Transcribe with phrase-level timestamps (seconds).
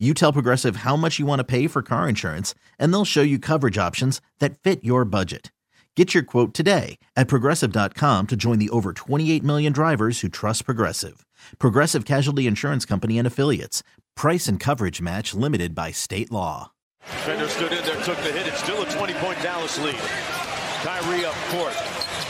[0.00, 3.22] You tell Progressive how much you want to pay for car insurance, and they'll show
[3.22, 5.52] you coverage options that fit your budget.
[5.94, 10.64] Get your quote today at progressive.com to join the over 28 million drivers who trust
[10.64, 11.24] Progressive.
[11.60, 13.84] Progressive Casualty Insurance Company and Affiliates.
[14.16, 16.72] Price and coverage match limited by state law.
[17.06, 18.48] Defender stood in there, took the hit.
[18.48, 19.94] It's still a 20 point Dallas lead.
[19.94, 21.74] Kyrie up court.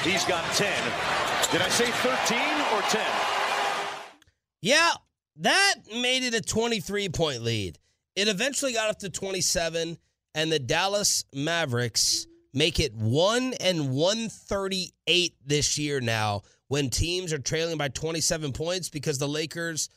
[0.02, 0.68] He's got 10.
[1.50, 2.38] Did I say 13
[2.76, 3.00] or 10?
[4.60, 4.92] Yeah,
[5.36, 7.78] that made it a 23 point lead.
[8.16, 9.98] It eventually got up to 27,
[10.34, 17.38] and the Dallas Mavericks make it 1 and 138 this year now when teams are
[17.38, 19.88] trailing by 27 points because the Lakers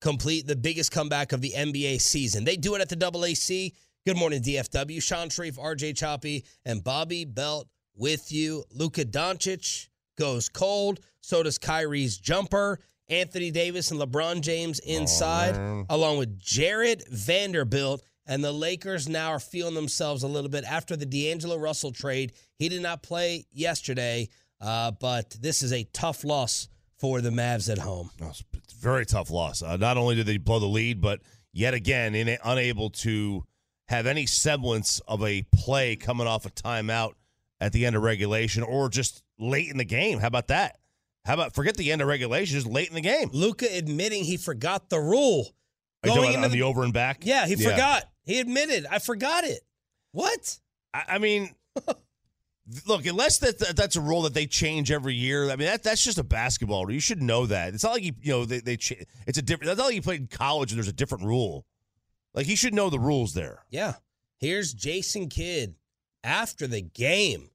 [0.00, 2.44] complete the biggest comeback of the NBA season.
[2.44, 3.72] They do it at the Double AC.
[4.04, 5.02] Good morning, DFW.
[5.02, 8.64] Shan Shariff, RJ Choppy, and Bobby Belt with you.
[8.72, 11.00] Luka Doncic goes cold.
[11.20, 12.80] So does Kyrie's jumper.
[13.12, 18.02] Anthony Davis and LeBron James inside, oh, along with Jarred Vanderbilt.
[18.24, 22.32] And the Lakers now are feeling themselves a little bit after the D'Angelo Russell trade.
[22.56, 24.28] He did not play yesterday,
[24.60, 26.68] uh, but this is a tough loss
[26.98, 28.10] for the Mavs at home.
[28.54, 29.60] it's a very tough loss.
[29.60, 31.20] Uh, not only did they blow the lead, but
[31.52, 33.44] yet again, in, unable to
[33.88, 37.14] have any semblance of a play coming off a timeout
[37.60, 40.20] at the end of regulation or just late in the game.
[40.20, 40.78] How about that?
[41.24, 43.30] How about forget the end of regulation, just late in the game?
[43.32, 45.54] Luka admitting he forgot the rule.
[46.02, 47.18] Are you Going into the, the, over and back?
[47.22, 47.70] Yeah, he yeah.
[47.70, 48.04] forgot.
[48.24, 49.60] He admitted, I forgot it.
[50.10, 50.58] What?
[50.92, 51.54] I, I mean,
[52.86, 55.44] look, unless that, that, that's a rule that they change every year.
[55.44, 56.94] I mean, that that's just a basketball rule.
[56.94, 57.74] You should know that.
[57.74, 58.78] It's not like you you know they they
[59.26, 59.66] it's a different.
[59.66, 61.64] That's not like you played in college and there's a different rule.
[62.34, 63.64] Like he should know the rules there.
[63.70, 63.94] Yeah.
[64.38, 65.76] Here's Jason Kidd
[66.24, 67.50] after the game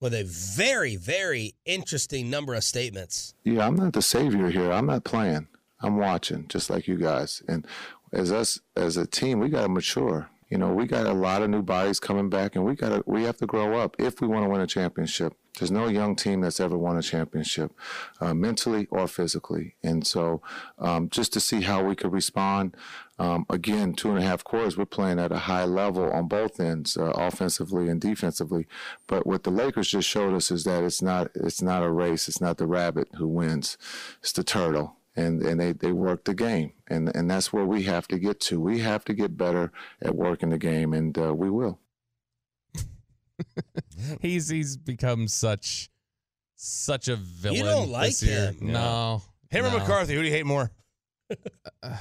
[0.00, 3.34] with a very, very interesting number of statements.
[3.44, 4.72] Yeah, I'm not the savior here.
[4.72, 5.48] I'm not playing.
[5.82, 7.42] I'm watching, just like you guys.
[7.46, 7.66] And
[8.12, 10.30] as us as a team, we got to mature.
[10.48, 13.04] You know, we got a lot of new bodies coming back, and we got to
[13.06, 15.34] we have to grow up if we want to win a championship.
[15.58, 17.72] There's no young team that's ever won a championship,
[18.20, 19.76] uh, mentally or physically.
[19.82, 20.42] And so,
[20.78, 22.76] um, just to see how we could respond.
[23.20, 26.58] Um, again, two and a half quarters, we're playing at a high level on both
[26.58, 28.66] ends, uh, offensively and defensively.
[29.06, 32.28] But what the Lakers just showed us is that it's not it's not a race.
[32.28, 33.76] It's not the rabbit who wins.
[34.22, 37.82] It's the turtle and and they they work the game, and and that's where we
[37.84, 38.58] have to get to.
[38.60, 39.70] We have to get better
[40.00, 41.78] at working the game, and uh, we will.
[44.20, 45.90] he's he's become such
[46.56, 47.58] such a villain.
[47.58, 48.56] You don't like him?
[48.60, 49.76] No, him no.
[49.76, 50.14] or McCarthy?
[50.14, 50.70] Who do you hate more?
[51.28, 51.98] Because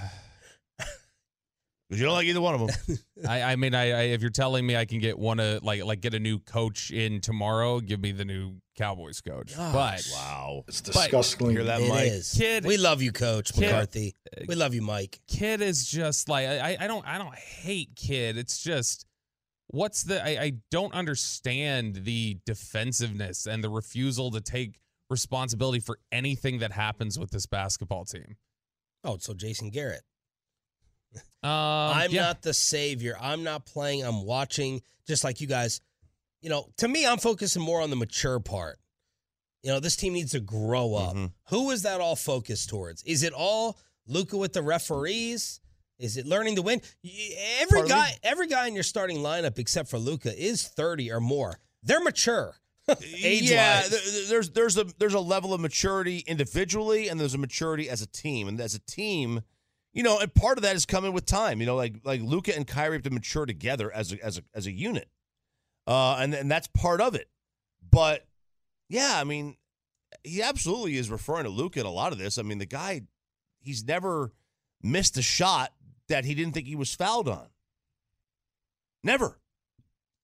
[1.97, 2.97] you don't like either one of them.
[3.27, 5.83] I, I mean, I, I, if you're telling me I can get one of like
[5.83, 9.55] like get a new coach in tomorrow, give me the new Cowboys coach.
[9.55, 9.73] Gosh.
[9.73, 11.49] But wow, it's disgusting.
[11.49, 12.11] Hear that, it Mike?
[12.11, 12.35] Is.
[12.37, 14.15] Kidd, we love you, Coach Kidd, McCarthy.
[14.37, 15.19] Uh, we love you, Mike.
[15.27, 18.37] Kidd is just like I, I don't I don't hate Kidd.
[18.37, 19.07] It's just
[19.67, 24.79] what's the I, I don't understand the defensiveness and the refusal to take
[25.09, 28.37] responsibility for anything that happens with this basketball team.
[29.03, 30.03] Oh, so Jason Garrett.
[31.15, 31.21] Um,
[31.51, 32.23] I'm yeah.
[32.23, 33.17] not the savior.
[33.19, 34.03] I'm not playing.
[34.03, 35.81] I'm watching, just like you guys.
[36.41, 38.77] You know, to me, I'm focusing more on the mature part.
[39.63, 41.15] You know, this team needs to grow up.
[41.15, 41.25] Mm-hmm.
[41.49, 43.03] Who is that all focused towards?
[43.03, 43.77] Is it all
[44.07, 45.59] Luka with the referees?
[45.97, 46.81] Is it learning to win?
[47.59, 51.19] Every Pardon guy, every guy in your starting lineup except for Luka is 30 or
[51.19, 51.59] more.
[51.83, 52.55] They're mature.
[52.87, 53.89] yeah, Age-wise.
[53.89, 58.01] th- there's there's a there's a level of maturity individually, and there's a maturity as
[58.01, 58.47] a team.
[58.47, 59.41] And as a team,
[59.93, 61.59] you know, and part of that is coming with time.
[61.59, 64.41] You know, like like Luka and Kyrie have to mature together as a as a
[64.53, 65.09] as a unit,
[65.87, 67.29] uh, and and that's part of it.
[67.89, 68.25] But
[68.87, 69.57] yeah, I mean,
[70.23, 72.37] he absolutely is referring to Luka in a lot of this.
[72.37, 73.01] I mean, the guy,
[73.59, 74.33] he's never
[74.81, 75.73] missed a shot
[76.07, 77.47] that he didn't think he was fouled on.
[79.03, 79.39] Never.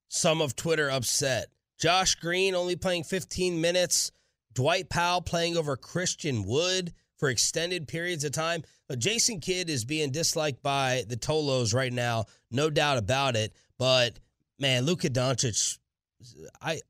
[0.07, 1.47] Some of Twitter upset.
[1.77, 4.11] Josh Green only playing 15 minutes.
[4.53, 6.93] Dwight Powell playing over Christian Wood
[7.25, 8.63] for extended periods of time.
[8.87, 13.51] But Jason Kidd is being disliked by the Tolos right now, no doubt about it.
[13.79, 14.19] But
[14.59, 15.79] man, Luka Doncic,
[16.61, 16.81] I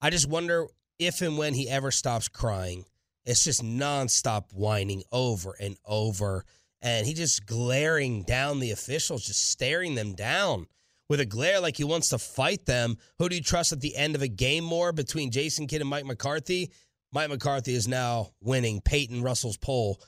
[0.00, 0.66] I just wonder
[0.98, 2.86] if and when he ever stops crying.
[3.26, 6.46] It's just nonstop whining over and over.
[6.80, 10.68] And he just glaring down the officials, just staring them down
[11.10, 12.96] with a glare like he wants to fight them.
[13.18, 15.90] Who do you trust at the end of a game more between Jason Kidd and
[15.90, 16.72] Mike McCarthy?
[17.12, 20.00] Mike McCarthy is now winning Peyton Russell's poll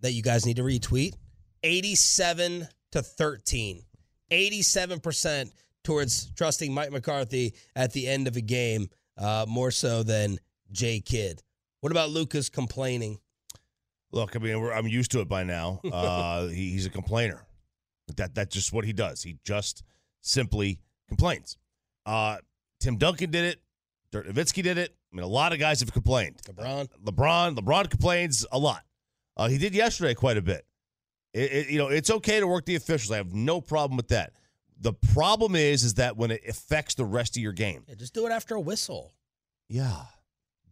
[0.00, 1.14] that you guys need to retweet.
[1.64, 3.82] 87 to 13.
[4.30, 5.50] 87%
[5.82, 10.38] towards trusting Mike McCarthy at the end of a game, uh, more so than
[10.70, 11.42] Jay Kidd.
[11.80, 13.18] What about Luka's complaining?
[14.12, 15.80] Look, I mean, we're, I'm used to it by now.
[15.92, 17.44] Uh, he, he's a complainer.
[18.16, 19.22] That that's just what he does.
[19.22, 19.82] He just
[20.20, 21.58] simply complains.
[22.06, 22.38] Uh,
[22.80, 23.60] Tim Duncan did it.
[24.10, 24.94] Dirk Nowitzki did it.
[25.12, 26.36] I mean, a lot of guys have complained.
[26.44, 26.88] LeBron.
[27.04, 27.56] LeBron.
[27.56, 28.82] LeBron complains a lot.
[29.36, 30.64] Uh, he did yesterday quite a bit.
[31.34, 33.12] It, it, you know, it's okay to work the officials.
[33.12, 34.32] I have no problem with that.
[34.80, 37.84] The problem is, is that when it affects the rest of your game.
[37.88, 39.12] Yeah, just do it after a whistle.
[39.68, 40.02] Yeah.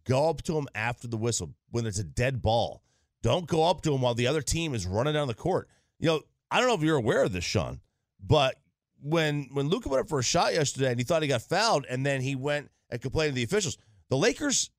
[0.05, 2.81] Go up to him after the whistle when it's a dead ball.
[3.21, 5.67] Don't go up to him while the other team is running down the court.
[5.99, 7.81] You know, I don't know if you're aware of this, Shan,
[8.25, 8.55] but
[9.01, 11.85] when when Luka went up for a shot yesterday and he thought he got fouled,
[11.89, 13.77] and then he went and complained to the officials,
[14.09, 14.71] the Lakers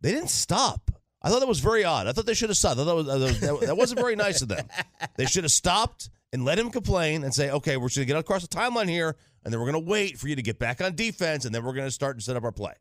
[0.00, 0.90] they didn't stop.
[1.22, 2.06] I thought that was very odd.
[2.06, 2.80] I thought they should have stopped.
[2.80, 4.66] I thought that, was, that, that wasn't very nice of them.
[5.16, 8.14] They should have stopped and let him complain and say, okay, we're just going to
[8.14, 10.58] get across the timeline here, and then we're going to wait for you to get
[10.58, 12.72] back on defense, and then we're going to start and set up our play.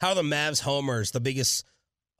[0.00, 1.64] How are the Mavs homers, the biggest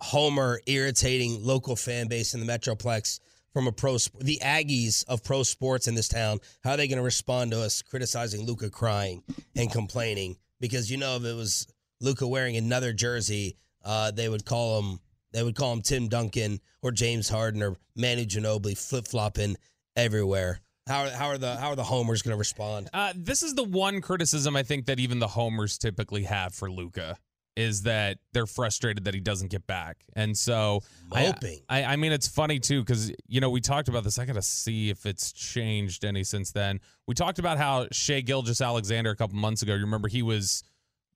[0.00, 3.18] homer irritating local fan base in the Metroplex
[3.52, 6.98] from a pro the Aggies of pro sports in this town, how are they going
[6.98, 9.22] to respond to us criticizing Luka crying
[9.56, 10.36] and complaining?
[10.60, 11.66] Because you know if it was
[12.04, 15.00] Luka wearing another jersey, uh, they would call him
[15.32, 19.56] they would call him Tim Duncan or James Harden or Manu Ginobili flip flopping
[19.96, 20.60] everywhere.
[20.86, 22.88] How, how are the how are the homers going to respond?
[22.92, 26.70] Uh, this is the one criticism I think that even the homers typically have for
[26.70, 27.16] Luka
[27.56, 31.60] is that they're frustrated that he doesn't get back, and so Moping.
[31.68, 34.18] I, I, I mean, it's funny too because you know we talked about this.
[34.18, 36.80] I got to see if it's changed any since then.
[37.06, 39.74] We talked about how Shai Gilgeous-Alexander a couple months ago.
[39.74, 40.64] You remember he was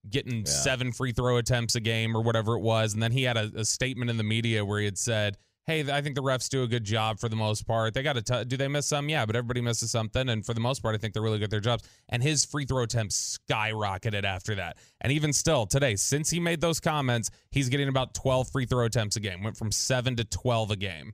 [0.09, 3.37] getting seven free throw attempts a game or whatever it was, and then he had
[3.37, 5.37] a, a statement in the media where he had said
[5.69, 7.93] hey, I think the refs do a good job for the most part.
[7.93, 9.09] They got to do they miss some?
[9.09, 11.45] Yeah, but everybody misses something, and for the most part, I think they're really good
[11.45, 11.85] at their jobs.
[12.09, 14.79] And his free throw attempts skyrocketed after that.
[15.03, 18.87] And even still today, since he made those comments, he's getting about twelve free throw
[18.87, 19.43] attempts a game.
[19.43, 21.13] Went from seven to twelve a game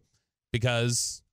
[0.53, 1.24] because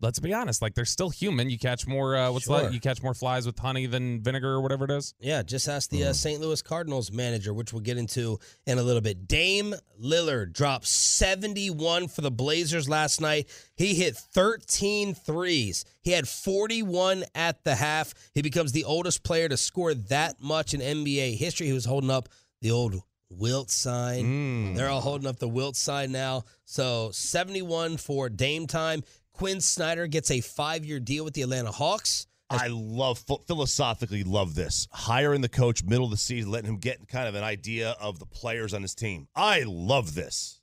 [0.00, 1.48] let's be honest, like they're still human.
[1.50, 2.60] You catch more uh, what's Sure.
[2.62, 2.72] that?
[2.72, 5.14] You catch more flies with honey than vinegar or whatever it is.
[5.20, 6.40] Yeah, just ask the uh, St.
[6.40, 9.26] Louis Cardinals manager, which we'll get into in a little bit.
[9.26, 13.48] Dame Lillard dropped 71 for the Blazers last night.
[13.76, 15.84] He hit 13 threes.
[16.02, 18.12] He had 41 at the half.
[18.34, 21.66] He becomes the oldest player to score that much in NBA history.
[21.66, 22.28] He was holding up
[22.60, 22.96] the old
[23.28, 24.74] Wilt sign.
[24.74, 26.44] They're all holding up the Wilt sign now.
[26.64, 29.02] So 71 for Dame time.
[29.36, 32.26] Quin Snyder gets a five year deal with the Atlanta Hawks.
[32.48, 37.06] I love philosophically love this hiring the coach middle of the season, letting him get
[37.06, 39.28] kind of an idea of the players on his team.
[39.36, 40.60] I love this.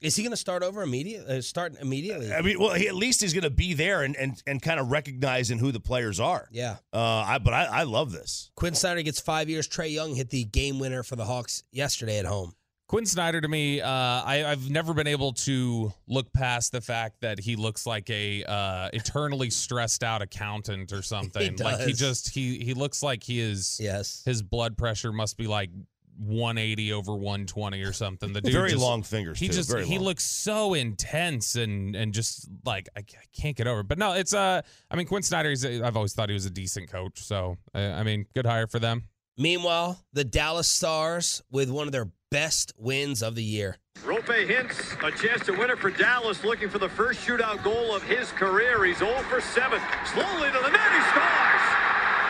[0.00, 1.38] Is he going to start over immediately?
[1.38, 2.32] Uh, start immediately?
[2.32, 4.78] I mean, well, he, at least he's going to be there and, and and kind
[4.78, 6.46] of recognizing who the players are.
[6.52, 6.76] yeah.
[6.92, 8.52] Uh, I but I, I love this.
[8.54, 9.66] Quin Snyder gets five years.
[9.66, 12.54] Trae Young hit the game winner for the Hawks yesterday at home.
[12.88, 17.20] Quin Snyder to me, uh, I, I've never been able to look past the fact
[17.20, 21.56] that he looks like a uh, eternally stressed out accountant or something.
[21.56, 23.78] Like he just he he looks like he is.
[23.80, 24.22] Yes.
[24.24, 25.68] His blood pressure must be like
[26.16, 28.32] 180 over 120 or something.
[28.32, 29.38] The dude Very just- long fingers.
[29.38, 29.52] He too.
[29.54, 30.06] just Very he long.
[30.06, 33.04] looks so intense and and just like I, I
[33.38, 33.80] can't get over.
[33.80, 33.88] it.
[33.88, 35.50] But no, it's uh I mean Quin Snyder.
[35.50, 37.20] He's a, I've always thought he was a decent coach.
[37.22, 39.04] So I, I mean, good hire for them.
[39.36, 43.76] Meanwhile, the Dallas Stars with one of their best wins of the year.
[44.04, 47.94] Roope Hintz a chance to win it for Dallas, looking for the first shootout goal
[47.94, 48.84] of his career.
[48.84, 49.80] He's 0 for 7.
[50.06, 51.64] Slowly to the net, he scores!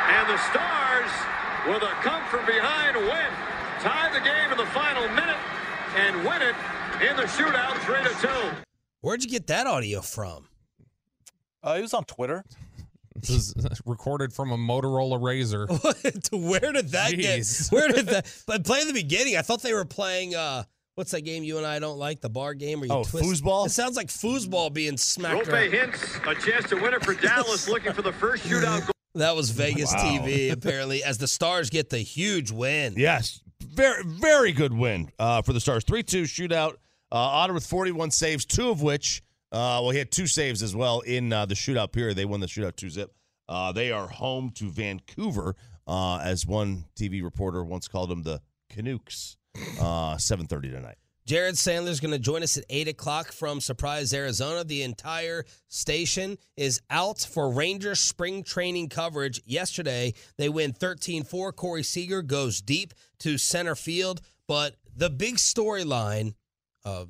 [0.08, 1.10] And the Stars,
[1.66, 3.30] with a come from behind win,
[3.80, 5.36] tie the game in the final minute
[5.96, 6.54] and win it
[7.08, 8.56] in the shootout 3 to 2.
[9.00, 10.48] Where'd you get that audio from?
[11.62, 12.44] Uh, he was on Twitter.
[13.22, 13.54] This is
[13.86, 15.66] recorded from a Motorola Razor.
[16.30, 17.70] to where did that Jeez.
[17.70, 17.72] get?
[17.72, 18.42] Where did that?
[18.46, 19.36] But play the beginning.
[19.36, 20.34] I thought they were playing.
[20.34, 22.20] uh What's that game you and I don't like?
[22.20, 23.24] The bar game where you Oh, twist.
[23.44, 23.66] foosball?
[23.66, 25.92] It sounds like foosball being smacked Roope around.
[25.92, 28.90] Hintz a chance to win it for Dallas, looking for the first shootout goal.
[29.14, 30.02] That was Vegas Wow.
[30.24, 31.04] TV apparently.
[31.04, 32.94] As the Stars get the huge win.
[32.96, 35.84] Yes, very very good win uh, for the Stars.
[35.84, 36.72] Three two shootout.
[37.12, 39.22] Uh, Otter with forty one saves, two of which
[39.52, 42.16] uh, well he had two saves as well in uh, the shootout period.
[42.16, 43.12] They won the shootout two zip.
[43.48, 48.40] Uh, they are home to Vancouver, uh, as one TV reporter once called them the
[48.68, 49.36] Canucks.
[49.80, 50.96] Uh, Seven thirty tonight.
[51.28, 54.64] Jared Sandler's going to join us at 8 o'clock from Surprise, Arizona.
[54.64, 59.42] The entire station is out for Rangers spring training coverage.
[59.44, 61.52] Yesterday, they win 13 4.
[61.52, 64.22] Corey Seager goes deep to center field.
[64.46, 66.32] But the big storyline,
[66.86, 67.04] uh,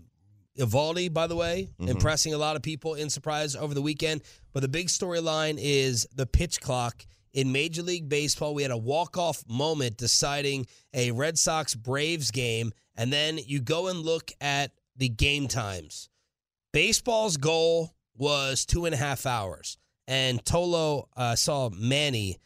[0.58, 4.22] Eovaldi, by the way, impressing a lot of people in Surprise over the weekend.
[4.52, 8.54] But the big storyline is the pitch clock in Major League Baseball.
[8.54, 13.88] We had a walk-off moment deciding a Red Sox Braves game, and then you go
[13.88, 16.08] and look at the game times.
[16.72, 22.38] Baseball's goal was two and a half hours, and Tolo uh, saw Manny.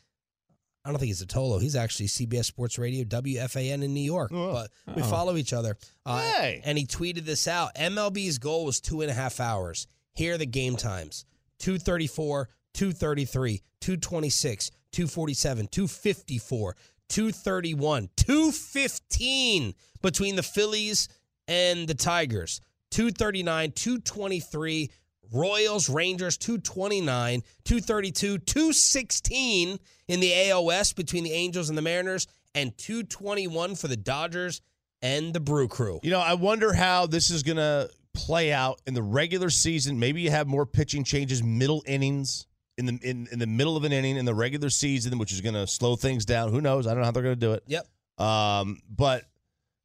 [0.85, 1.61] I don't think he's a Tolo.
[1.63, 4.33] He's actually CBS Sports Radio, WFAN in New York.
[4.35, 4.53] Oh.
[4.87, 5.07] But we Oh.
[5.09, 5.77] follow each other.
[6.05, 6.61] Uh, Hey.
[6.65, 7.75] And he tweeted this out.
[7.77, 9.87] MLB's goal was two and a half hours.
[10.15, 11.25] Here are the game times
[11.61, 16.77] 234, 233, 226, 247, 254,
[17.09, 21.09] 231, 215 between the Phillies
[21.47, 22.61] and the Tigers.
[22.91, 24.91] 239, 223,
[25.33, 32.77] Royals, Rangers, 229, 232, 216 in the AOS between the Angels and the Mariners, and
[32.77, 34.61] 221 for the Dodgers
[35.01, 36.01] and the Brew Crew.
[36.03, 39.99] You know, I wonder how this is going to play out in the regular season.
[39.99, 42.47] Maybe you have more pitching changes middle innings
[42.79, 45.41] in the in, in the middle of an inning in the regular season, which is
[45.41, 46.51] going to slow things down.
[46.51, 46.87] Who knows?
[46.87, 47.65] I don't know how they're going to do it.
[47.67, 47.87] Yep.
[48.19, 49.25] Um, but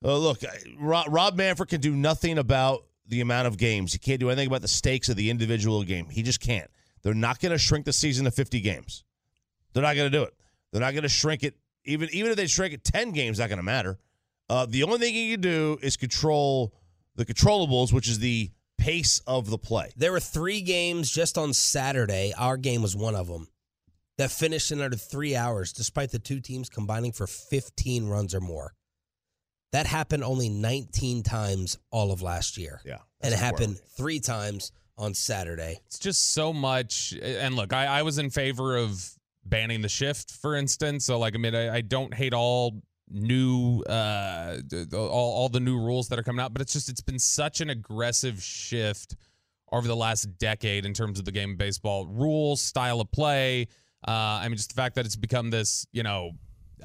[0.04, 0.40] uh, look,
[0.80, 3.94] Rob, Rob Manfred can do nothing about the amount of games.
[3.94, 6.10] He can't do anything about the stakes of the individual game.
[6.10, 6.70] He just can't.
[7.04, 9.04] They're not going to shrink the season to 50 games.
[9.74, 10.34] They're not going to do it.
[10.72, 11.56] They're not going to shrink it.
[11.86, 13.98] Even even if they shrink it 10 games, not going to matter.
[14.50, 16.74] Uh, the only thing he can do is control
[17.16, 19.92] the controllables, which is the pace of the play.
[19.96, 22.34] There were three games just on Saturday.
[22.38, 23.48] Our game was one of them
[24.18, 28.42] that finished in under three hours, despite the two teams combining for 15 runs or
[28.42, 28.74] more.
[29.74, 32.82] That happened only 19 times all of last year.
[32.86, 33.88] Yeah, And it happened horrible.
[33.98, 35.80] three times on Saturday.
[35.88, 37.14] It's just so much.
[37.22, 39.12] And look, I, I was in favor of
[39.46, 41.06] banning the shift, for instance.
[41.06, 45.50] So, like, I mean, I, I don't hate all new, uh, d- d- all, all
[45.50, 48.42] the new rules that are coming out, but it's just, it's been such an aggressive
[48.42, 49.16] shift
[49.72, 53.68] over the last decade in terms of the game of baseball rules, style of play.
[54.08, 56.32] Uh, I mean, just the fact that it's become this, you know,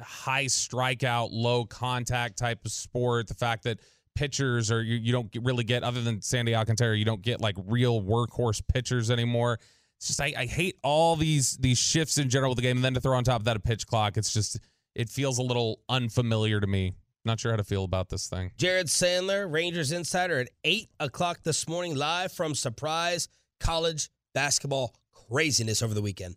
[0.01, 3.29] high strikeout, low contact type of sport.
[3.29, 3.81] The fact that
[4.15, 7.57] pitchers are you, you don't really get other than Sandy Alcantara, you don't get like
[7.67, 9.59] real workhorse pitchers anymore.
[9.99, 12.85] It's just I, I hate all these these shifts in general with the game, and
[12.85, 14.17] then to throw on top of that a pitch clock.
[14.17, 14.59] It's just
[14.95, 16.95] it feels a little unfamiliar to me.
[17.25, 18.51] Not sure how to feel about this thing.
[18.57, 23.29] Jared Sandler, Rangers Insider at 8 o'clock this morning, live from Surprise
[23.61, 26.35] College Basketball Craziness over the weekend.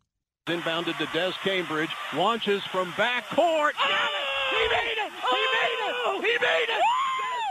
[0.47, 3.73] Inbounded to Des Cambridge, launches from backcourt.
[3.73, 4.29] Got it!
[4.53, 5.09] He made it!
[5.09, 5.49] He oh!
[5.57, 5.97] made it!
[6.21, 6.83] He made it!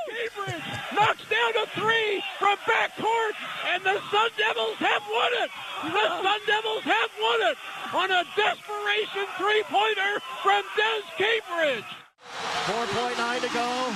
[0.07, 0.63] Des Cambridge
[0.95, 3.35] knocks down a three from backcourt,
[3.75, 5.51] and the Sun Devils have won it!
[5.83, 6.23] The uh-huh.
[6.23, 7.59] Sun Devils have won it
[7.99, 11.91] on a desperation three-pointer from Des Cambridge.
[12.71, 13.91] 4.9 to go.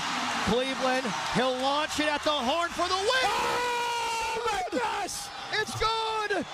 [0.51, 1.07] Cleveland,
[1.39, 3.31] he'll launch it at the horn for the win.
[3.31, 5.31] Oh my gosh!
[5.55, 6.45] It's good.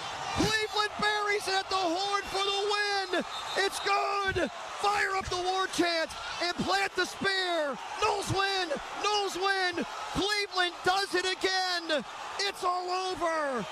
[1.05, 3.25] Buries it at the horn for the win.
[3.65, 4.51] It's good.
[4.81, 6.11] Fire up the war chant
[6.43, 7.77] and plant the spear.
[8.03, 8.69] Noles win.
[9.05, 9.85] Noles win.
[10.13, 12.05] Cleveland does it again.
[12.41, 13.65] It's all over.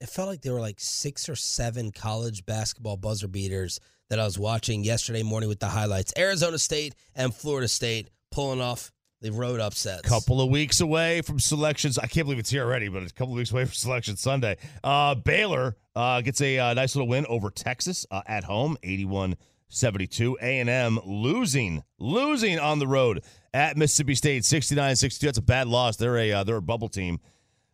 [0.00, 3.80] it felt like there were like six or seven college basketball buzzer beaters
[4.10, 6.12] that I was watching yesterday morning with the highlights.
[6.16, 8.90] Arizona State and Florida State pulling off
[9.20, 10.08] the road upsets.
[10.08, 11.98] couple of weeks away from selections.
[11.98, 14.16] I can't believe it's here already, but it's a couple of weeks away from selection
[14.16, 14.56] Sunday.
[14.84, 20.34] Uh, Baylor uh, gets a uh, nice little win over Texas uh, at home, 81-72.
[20.40, 25.18] A&M losing, losing on the road at Mississippi State, 69-62.
[25.20, 25.96] That's a bad loss.
[25.96, 27.18] They're a uh, they're a bubble team.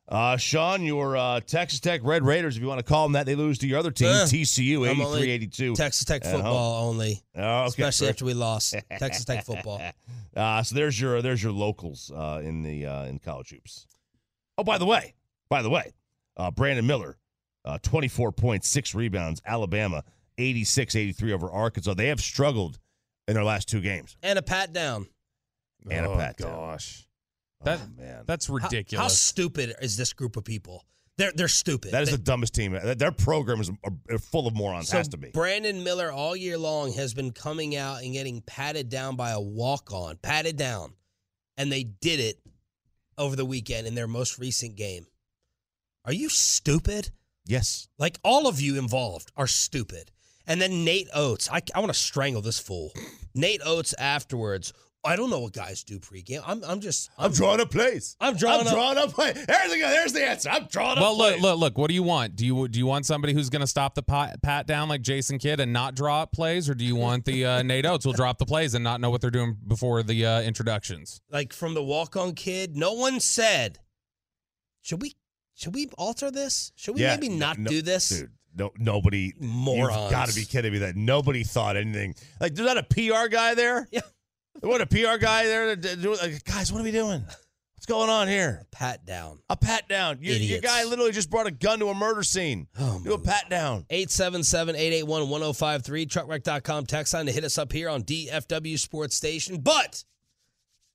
[0.07, 3.25] Uh, Shan, your uh, Texas Tech Red Raiders, if you want to call them that,
[3.25, 5.75] they lose to your other team, Uh, TCU, I'm only 83-82.
[5.75, 6.43] Texas Tech at home.
[6.43, 7.67] football only, Oh, okay.
[7.69, 9.81] especially after we lost Texas Tech football.
[10.37, 13.87] Uh, so there's your there's your locals uh, in the uh, in college hoops.
[14.59, 15.15] Oh, by the way,
[15.49, 15.93] by the way,
[16.37, 17.19] uh, Brandon Miller,
[17.65, 19.41] uh, 24 points, six rebounds.
[19.47, 20.03] Alabama,
[20.39, 21.95] 86-83 over Arkansas.
[21.95, 22.81] They have struggled
[23.29, 24.17] in their last two games.
[24.25, 25.07] And a pat down.
[25.89, 26.79] And a oh pat down.
[27.65, 29.03] That oh, man, that's ridiculous.
[29.03, 30.85] How, stupid is this group of people?
[31.17, 31.93] They're they're stupid.
[31.93, 32.77] that is They- the dumbest team.
[32.97, 33.71] Their program is
[34.11, 34.89] are full of morons.
[34.89, 35.31] So has to be.
[35.31, 39.41] Brandon Miller all year long has been coming out and getting patted down by a
[39.41, 40.95] walk on, patted down.
[41.57, 42.41] And they did it
[43.17, 45.07] over the weekend in their most recent game.
[46.05, 47.11] Are you stupid?
[47.47, 47.89] yes.
[47.99, 50.11] Like all of you involved are stupid.
[50.47, 52.93] And then Nate Oats, I, I want to strangle this fool.
[53.35, 54.73] Nate Oats afterwards
[55.05, 56.43] I don't know what guys do pregame.
[56.47, 58.17] I'm I'm just I'm drawing up plays.
[58.21, 59.35] I'm drawing I'm up- drawing up plays.
[59.47, 60.49] There's the, there's the answer.
[60.51, 61.43] I'm drawing Well, up look, plays.
[61.43, 61.61] look, look.
[61.75, 62.37] Look, what do you want?
[62.37, 65.03] Do you do you want somebody who's going to stop the pat, pat down like
[65.03, 68.05] Jason Kidd and not draw up plays, or do you want the uh, Nate Oats
[68.05, 71.21] who'll drop the plays and not know what they're doing before the uh, introductions?
[71.31, 72.77] like from the walk on kid.
[72.77, 73.79] No one said,
[74.83, 75.15] should we
[75.55, 76.73] should we alter this?
[76.77, 78.09] Should we Yeah, maybe not no- do this?
[78.09, 79.33] Dude, no, nobody.
[79.39, 79.97] Morons.
[80.01, 82.15] You've got to be kidding me that nobody thought anything.
[82.41, 83.89] Like, there's not a PR guy there.
[83.91, 84.01] Yeah.
[84.63, 85.77] Wasn't a PR guy there.
[85.77, 87.25] Do, like, guys, what are we doing?
[87.85, 88.65] What's going on here?
[88.71, 89.41] Pat down.
[89.51, 90.17] A pat down.
[90.23, 92.67] Your, your guy literally just brought a gun to a murder scene.
[92.79, 93.85] Oh, do a pat down.
[93.91, 99.61] 877-881-1053, truckwreck.com text line to hit us up here on DFW Sports Station.
[99.61, 100.03] But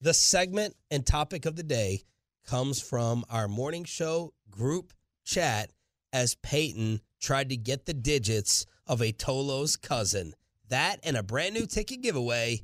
[0.01, 2.05] the segment and topic of the day
[2.47, 4.91] comes from our morning show group
[5.23, 5.69] chat
[6.11, 10.33] as Peyton tried to get the digits of a Tolo's cousin.
[10.69, 12.63] That and a brand new ticket giveaway.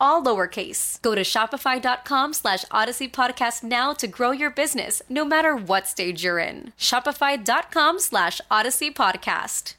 [0.00, 1.00] all lowercase.
[1.02, 6.24] Go to shopify.com slash audacy podcast now to grow your business, no matter what stage
[6.24, 6.72] you're in.
[6.78, 9.74] Shopify.com slash audacy podcast.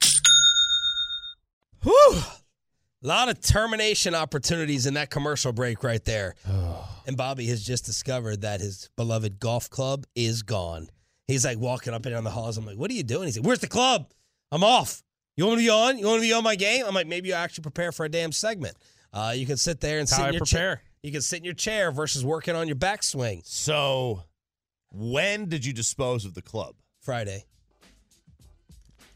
[1.82, 2.22] Whew.
[3.04, 6.34] A lot of termination opportunities in that commercial break right there.
[7.06, 10.88] and Bobby has just discovered that his beloved golf club is gone.
[11.26, 12.58] He's like walking up and down the halls.
[12.58, 13.24] I'm like, what are you doing?
[13.24, 14.12] He's like, where's the club?
[14.50, 15.02] I'm off.
[15.36, 15.98] You want to be on?
[15.98, 16.84] You want to be on my game?
[16.86, 18.76] I'm like, maybe you actually prepare for a damn segment.
[19.12, 20.82] Uh, you can sit there and That's sit in I your chair.
[21.02, 23.42] You can sit in your chair versus working on your backswing.
[23.44, 24.22] So,
[24.90, 26.74] when did you dispose of the club?
[27.00, 27.44] Friday.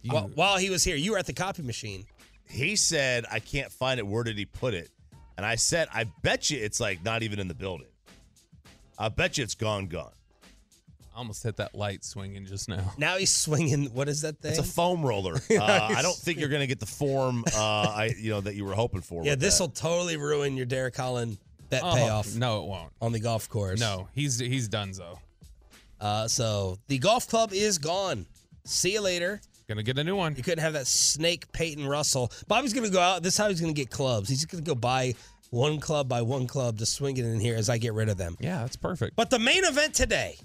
[0.04, 2.04] While, while he was here, you were at the copy machine.
[2.48, 4.06] He said, I can't find it.
[4.06, 4.90] Where did he put it?
[5.36, 7.88] And I said, I bet you it's like not even in the building.
[8.98, 10.12] I bet you it's gone, gone.
[11.16, 12.92] I almost hit that light swinging just now.
[12.98, 13.86] Now he's swinging.
[13.94, 14.50] What is that thing?
[14.50, 15.40] It's a foam roller.
[15.56, 18.54] Uh, I don't think you're going to get the form, uh, I you know, that
[18.54, 19.24] you were hoping for.
[19.24, 21.38] Yeah, this will totally ruin your Derek Holland
[21.70, 22.92] bet Oh, payoff No, it won't.
[23.00, 23.80] on the golf course.
[23.80, 25.18] No, he's he's done so.
[25.98, 28.26] Uh, so the golf club is gone.
[28.64, 29.40] See you later.
[29.68, 30.36] Gonna get a new one.
[30.36, 32.30] You couldn't have that snake Peyton Russell.
[32.48, 33.22] Bobby's gonna go out.
[33.22, 34.28] This is how he's gonna get clubs.
[34.28, 35.14] He's gonna go buy
[35.50, 38.18] one club by one club to swing it in here as I get rid of
[38.18, 38.36] them.
[38.40, 39.16] Yeah, that's perfect.
[39.16, 40.36] But the main event today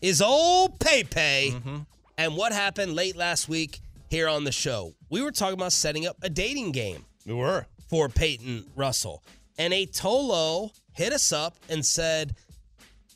[0.00, 1.78] is old Pepe Mm-hmm.
[2.18, 4.94] and what happened late last week here on the show.
[5.08, 7.04] We were talking about setting up a dating game.
[7.26, 7.66] We were.
[7.88, 9.22] For Peyton Russell.
[9.58, 12.34] And a Tolo hit us up and said,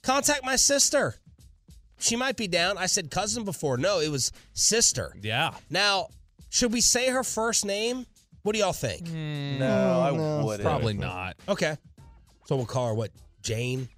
[0.02, 1.14] contact my sister.
[1.98, 2.76] She might be down.
[2.76, 3.76] I said cousin before.
[3.78, 5.14] No, it was sister.
[5.22, 5.54] Yeah.
[5.70, 6.08] Now,
[6.50, 8.04] should we say her first name
[8.42, 9.10] What do y'all think?
[9.10, 10.62] No, I no, wouldn't.
[10.64, 11.36] Probably not.
[11.48, 11.76] Okay.
[12.46, 13.10] So we'll call her what?
[13.42, 13.88] Jane?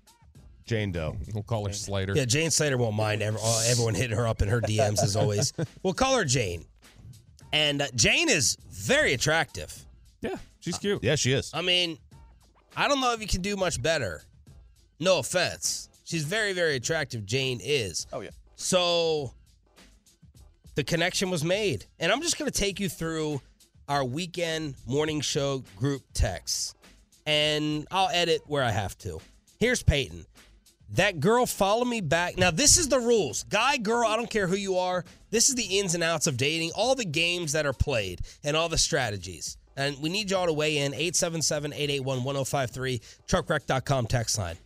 [0.66, 1.16] Jane Doe.
[1.32, 2.14] We'll call her Slater.
[2.14, 5.16] Yeah, Jane Slater won't mind ever, uh, everyone hitting her up in her DMs as
[5.16, 5.52] always.
[5.82, 6.64] We'll call her Jane.
[7.52, 9.72] And uh, Jane is very attractive.
[10.20, 11.02] Yeah, she's cute.
[11.02, 11.50] Yeah, she is.
[11.54, 11.98] I mean,
[12.76, 14.22] I don't know if you can do much better.
[14.98, 15.88] No offense.
[16.04, 17.24] She's very, very attractive.
[17.24, 18.06] Jane is.
[18.12, 18.30] Oh yeah.
[18.56, 19.32] So
[20.74, 21.86] the connection was made.
[21.98, 23.40] And I'm just going to take you through
[23.88, 26.74] our weekend morning show group texts.
[27.26, 29.20] And I'll edit where I have to.
[29.58, 30.26] Here's Peyton.
[30.90, 32.38] That girl follow me back.
[32.38, 33.42] Now, this is the rules.
[33.44, 35.04] Guy, girl, I don't care who you are.
[35.30, 38.56] This is the ins and outs of dating, all the games that are played and
[38.56, 39.56] all the strategies.
[39.76, 44.56] And we need y'all to weigh in 877 881 1053, truckwreck.com text line.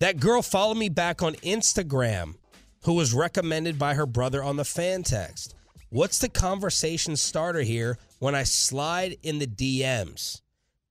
[0.00, 2.34] That girl followed me back on Instagram,
[2.84, 5.54] who was recommended by her brother on the fan text.
[5.90, 10.42] What's the conversation starter here when I slide in the DMs?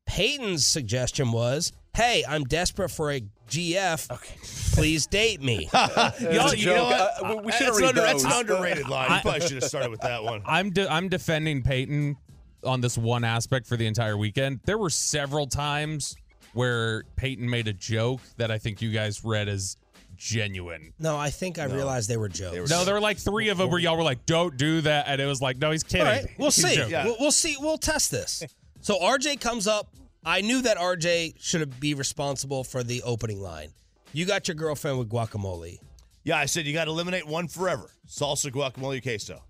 [0.07, 4.73] Peyton's suggestion was, "Hey, I'm desperate for a GF.
[4.73, 7.23] Please date me." Y'all, you know what?
[7.23, 9.12] Uh, we- we should've that's, read under, that's an underrated line.
[9.12, 10.41] You probably should have started with that one.
[10.45, 12.17] I'm de- I'm defending Peyton
[12.63, 14.60] on this one aspect for the entire weekend.
[14.65, 16.15] There were several times
[16.53, 19.77] where Peyton made a joke that I think you guys read as
[20.15, 20.93] genuine.
[20.99, 22.69] no, I think I realized they were jokes.
[22.71, 25.21] No, there were like three of them where y'all were like, "Don't do that," and
[25.21, 26.89] it was like, "No, he's kidding." All right, we'll He's see.
[26.89, 27.05] Yeah.
[27.05, 27.55] We'll, we'll see.
[27.60, 28.43] We'll test this.
[28.79, 29.88] So RJ comes up.
[30.28, 33.72] I knew that RJ should be responsible for the opening line.
[34.12, 35.80] You got your girlfriend with guacamole.
[36.26, 37.90] Yeah, I said you got to eliminate one forever.
[38.10, 39.42] Salsa, guacamole, queso.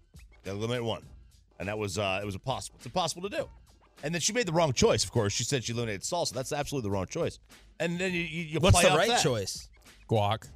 [0.46, 1.02] Got to eliminate one,
[1.60, 2.76] and that was uh, it was impossible.
[2.78, 3.50] It's impossible to do.
[4.04, 5.04] And then she made the wrong choice.
[5.04, 6.32] Of course, she said she eliminated salsa.
[6.34, 7.40] That's absolutely the wrong choice.
[7.80, 9.24] And then you, you, you What's play the off right that.
[9.24, 9.68] choice?
[10.08, 10.48] Guac.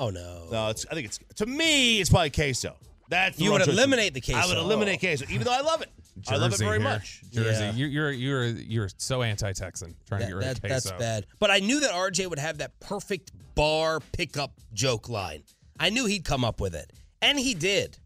[0.00, 0.48] Oh no.
[0.50, 0.84] No, it's.
[0.90, 2.00] I think it's to me.
[2.00, 2.74] It's probably queso.
[3.08, 3.74] That's the You wrong would choice.
[3.76, 4.40] eliminate the queso.
[4.40, 5.90] I would eliminate queso, even though I love it.
[6.28, 6.80] I love it very here.
[6.88, 7.22] much.
[7.30, 7.72] Jersey, Yeah.
[7.72, 11.26] you, you're you're you're so anti-Texan trying to get rid of that- of that's bad.
[11.38, 15.42] But I knew that RJ would have that perfect bar pickup joke line.
[15.80, 16.92] I knew he'd come up with it.
[17.20, 17.98] And he did.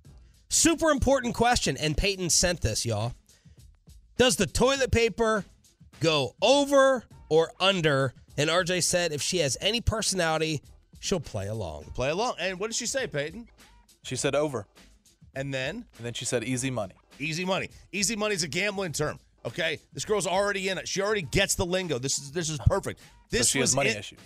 [0.49, 1.77] Super important question.
[1.77, 3.13] And Peyton sent this, y'all.
[4.19, 5.45] Does the toilet paper
[6.01, 8.15] go over or under?
[8.39, 10.63] And RJ said if she has any personality,
[11.01, 11.85] she'll play along.
[11.95, 12.35] Play along.
[12.39, 13.49] And what did she say, Peyton?
[14.03, 14.67] She said over,
[15.35, 16.95] And then and then she said easy money.
[17.19, 17.71] Easy money.
[17.93, 19.19] Easy money is a gambling term.
[19.45, 20.89] Okay, this girl's already in it.
[20.89, 21.99] She already gets the lingo.
[21.99, 23.01] This is this is perfect.
[23.31, 24.19] This so she has money in- issues.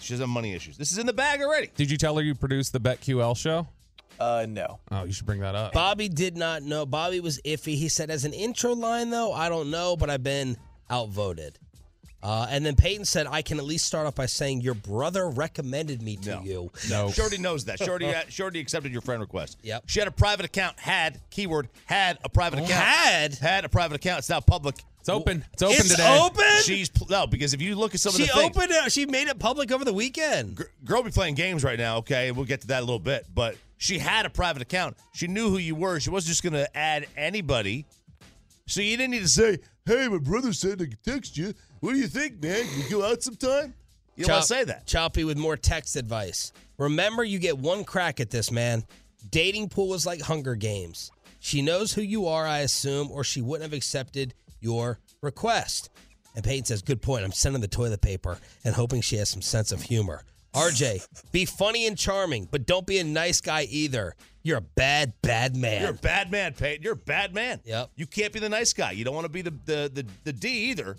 [0.00, 0.76] She doesn't money issues.
[0.76, 1.70] This is in the bag already.
[1.74, 3.66] Did you tell her you produced the BetQL show?
[4.20, 4.78] Uh, no.
[4.90, 5.72] Oh, you should bring that up.
[5.72, 6.86] Bobby did not know.
[6.86, 7.74] Bobby was iffy.
[7.74, 10.56] He said, as an intro line, though, I don't know, but I've been
[10.90, 11.58] outvoted.
[12.20, 15.28] Uh, and then Peyton said, I can at least start off by saying your brother
[15.28, 16.42] recommended me to No.
[16.42, 16.70] you.
[16.90, 17.10] No.
[17.12, 17.78] Shorty knows that.
[17.78, 19.58] Shorty, Shorty accepted your friend request.
[19.62, 19.84] Yep.
[19.86, 20.78] She had a private account.
[20.80, 22.72] Had keyword had a private account.
[22.72, 23.34] Had?
[23.34, 24.18] had a private account.
[24.18, 24.74] It's now public.
[24.98, 25.44] It's open.
[25.52, 26.18] It's open It's today.
[26.20, 26.44] open?
[26.64, 28.92] She's pl- no because if you look at some She of the things, opened it.
[28.92, 30.56] She made it public over the weekend.
[30.56, 31.98] Gr- girl be playing games right now.
[31.98, 33.26] Okay, we'll get to that in a little bit.
[33.32, 34.96] But she had a private account.
[35.14, 36.00] She knew who you were.
[36.00, 37.86] She wasn't just going to add anybody.
[38.66, 41.54] So you didn't need to say, "Hey, my brother said to text you.
[41.80, 42.66] What do you think, man?
[42.66, 43.74] Can we go out sometime?"
[44.16, 44.86] You don't want to say that.
[44.86, 46.52] Choppy with more text advice.
[46.76, 48.84] Remember, you get one crack at this, man.
[49.30, 51.10] Dating pool is like Hunger Games.
[51.40, 55.88] She knows who you are, I assume, or she wouldn't have accepted your request.
[56.34, 57.24] And Peyton says, Good point.
[57.24, 60.24] I'm sending the toilet paper and hoping she has some sense of humor.
[60.58, 64.14] RJ, be funny and charming, but don't be a nice guy either.
[64.42, 65.82] You're a bad, bad man.
[65.82, 66.82] You're a bad man, Peyton.
[66.82, 67.60] You're a bad man.
[67.64, 67.90] Yep.
[67.96, 68.92] You can't be the nice guy.
[68.92, 70.96] You don't want to be the the the, the D either.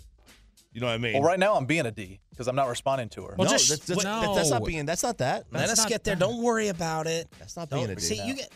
[0.72, 1.14] You know what I mean?
[1.14, 3.34] Well, right now I'm being a D because I'm not responding to her.
[3.36, 4.20] Well, no, just- that's, that's, no.
[4.20, 4.86] that- that's not being.
[4.86, 5.46] That's not that.
[5.50, 6.14] Let us get there.
[6.16, 7.28] Don't worry about it.
[7.38, 8.02] That's not Don't being a D.
[8.02, 8.50] see you get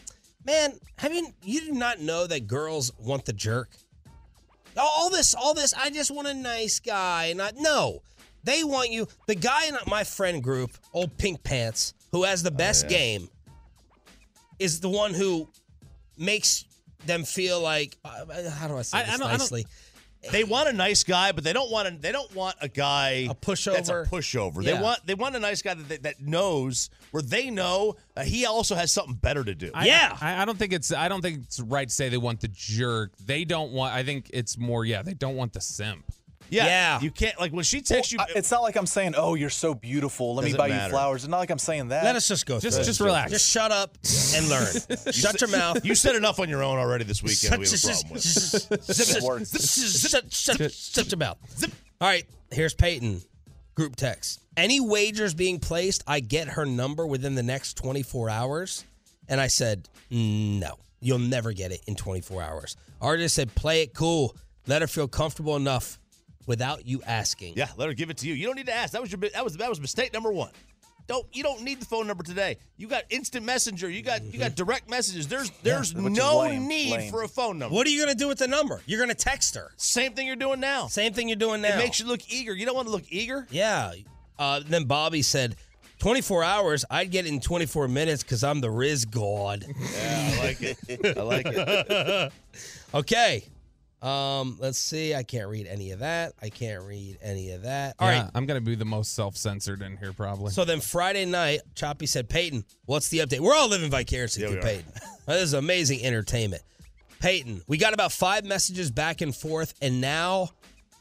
[0.47, 0.79] man.
[0.99, 3.71] Have you you do not know that girls want the jerk?
[4.77, 5.73] All this, all this.
[5.75, 8.03] I just want a nice guy, and I no.
[8.45, 9.09] They want you.
[9.27, 13.29] The guy in my friend group, old Pink Pants, who has the Oh, best game,
[14.59, 15.49] is the one who
[16.17, 16.65] makes
[17.07, 17.97] them feel like.
[18.05, 19.67] Uh, how do I say I- I this don't- I don't- nicely?
[20.33, 23.27] They want a nice guy, but they don't want a, they don't want a guy
[23.31, 23.75] A pushover?
[23.75, 24.65] That's a pushover.
[24.65, 24.77] Yeah.
[24.77, 28.47] They want they want a nice guy that that knows where they know uh, he
[28.47, 29.71] also has something better to do.
[29.75, 30.17] I- Yeah.
[30.19, 32.49] I, I don't think it's I don't think it's right to say they want the
[32.49, 33.13] jerk.
[33.19, 36.11] They don't want I think it's more, yeah, they don't want the simp.
[36.55, 37.01] Yeah, Yeah.
[37.01, 38.19] You can't like when she Well, texts you.
[38.21, 40.35] I- it's not like I'm saying, "Oh, you're so beautiful.
[40.35, 40.85] Let me buy matter.
[40.85, 42.05] you flowers." It's not like I'm saying that.
[42.05, 42.61] Let us just go.
[42.61, 43.31] Just just relax.
[43.33, 43.97] Just shut up
[44.37, 44.67] and learn.
[45.13, 45.85] shut your mouth.
[45.85, 47.59] you said enough on your own already this weekend.
[47.61, 48.23] we have a problem with.
[48.93, 49.23] Zip
[50.11, 51.39] Shut, shut, shut your mouth.
[52.01, 53.21] All right, here's Peyton.
[53.75, 54.41] Group text.
[54.57, 58.85] Any wagers being placed, I get her number within the next 24 hours.
[59.29, 62.77] And I said, no, you'll never get it in 24 hours.
[63.01, 64.37] Artist said, play it cool.
[64.67, 65.99] Let her feel comfortable enough
[66.47, 67.55] without you asking.
[67.57, 68.35] Yeah, let her give it to you.
[68.35, 68.93] You don't need to ask.
[68.93, 70.51] That was your that was that was mistake number one.
[71.07, 72.57] Don't you don't need the phone number today.
[72.79, 73.91] You got instant messenger.
[73.91, 75.29] You got you got direct messages.
[75.29, 77.11] There's there's which is no lame, need lame.
[77.11, 77.75] for a phone number.
[77.75, 78.81] What are you going to do with the number?
[78.87, 79.71] You're going to text her.
[79.77, 80.87] Same thing you're doing now.
[80.87, 81.75] Same thing you're doing now.
[81.75, 82.55] It makes you look eager.
[82.55, 83.47] You don't want to look eager.
[83.51, 83.93] Yeah.
[84.39, 85.57] Uh, then Bobby said,
[86.01, 89.65] 24 hours, I'd get it in 24 minutes because I'm the Riz God.
[89.69, 91.17] Yeah, I like it.
[91.17, 92.33] I like it.
[92.95, 93.45] okay.
[94.05, 95.15] Um, let's see.
[95.15, 96.35] I can't read any of that.
[96.43, 97.97] I can't read any of that.
[97.99, 98.17] All right.
[98.17, 100.51] Yeah, I'm gonna be the most self-censored in here probably.
[100.53, 103.41] So then Friday night, Choppy said, Peyton, what's the update?
[103.41, 104.61] We're all living vicariously Yeah, through.
[104.63, 104.93] Peyton.
[105.27, 106.63] this is amazing entertainment.
[107.21, 110.51] Peyton, we got about five messages back and forth, and now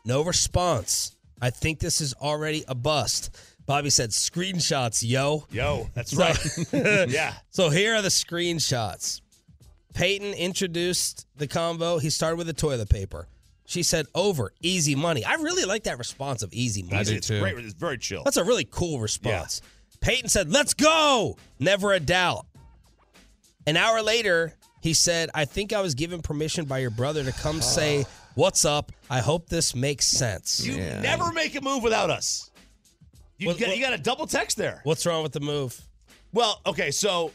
[0.06, 1.16] no response.
[1.42, 3.36] I think this is already a bust.
[3.66, 5.46] Bobby said, screenshots, yo.
[5.52, 6.38] Yo, that's So- right.
[7.10, 7.34] yeah.
[7.50, 9.20] So here are the screenshots.
[9.94, 11.98] Peyton introduced the combo.
[12.00, 13.28] He started with the toilet paper.
[13.66, 15.24] She said, over, easy money.
[15.24, 16.98] I really like that response of easy money.
[16.98, 17.40] I do it's too.
[17.40, 17.58] great.
[17.58, 18.24] It's very chill.
[18.24, 19.62] That's a really cool response.
[20.02, 21.38] Peyton said, Let's go.
[21.60, 22.46] Never a doubt.
[23.66, 27.32] An hour later, he said, I think I was given permission by your brother to
[27.32, 28.92] come say, What's up?
[29.10, 30.66] I hope this makes sense.
[30.66, 32.52] You never make a move without us.
[33.38, 34.82] You What- got what- you got a double text there.
[34.84, 35.80] What's wrong with the move?
[36.34, 37.32] Well, okay, so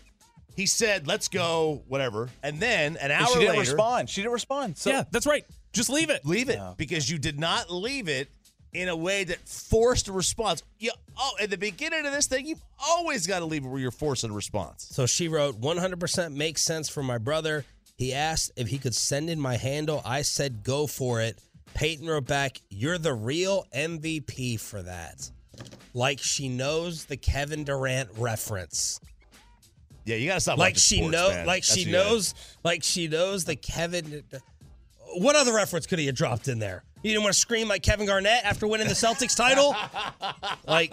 [0.58, 4.10] he said, "Let's go," whatever, and then an hour And she didn't later, respond.
[4.10, 4.76] She didn't respond.
[4.76, 5.44] So yeah, that's right.
[5.72, 6.26] Just leave it.
[6.26, 8.28] leave it because you did not leave it
[8.72, 10.64] in a way that forced a response.
[10.80, 13.78] You, oh, at the beginning of this thing, you've always got to leave it where
[13.78, 14.88] you're forcing a response.
[14.90, 17.64] So she wrote, 100% makes sense for my brother.
[17.94, 20.02] He asked if he could send in my handle.
[20.04, 21.38] I said, go for it.
[21.74, 25.30] Peyton wrote back, You're the real MVP for that.
[25.94, 28.98] Like she knows the Kevin Durant reference.
[30.08, 30.58] Yeah, you got to stop.
[30.58, 31.46] like she sports, know man.
[31.46, 34.24] like That's she knows like she knows the Kevin
[35.16, 36.82] what other reference could he have dropped in there?
[37.02, 39.74] You didn't want to scream like Kevin Garnett after winning the Celtics title?
[40.66, 40.92] like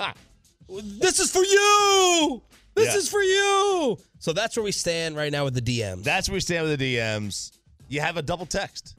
[0.69, 2.41] this is for you.
[2.75, 2.97] This Yeah.
[2.99, 3.97] is for you.
[4.19, 6.03] So that's where we stand right now with the DMs.
[6.03, 7.51] That's where we stand with the DMs.
[7.87, 8.95] You have a double text.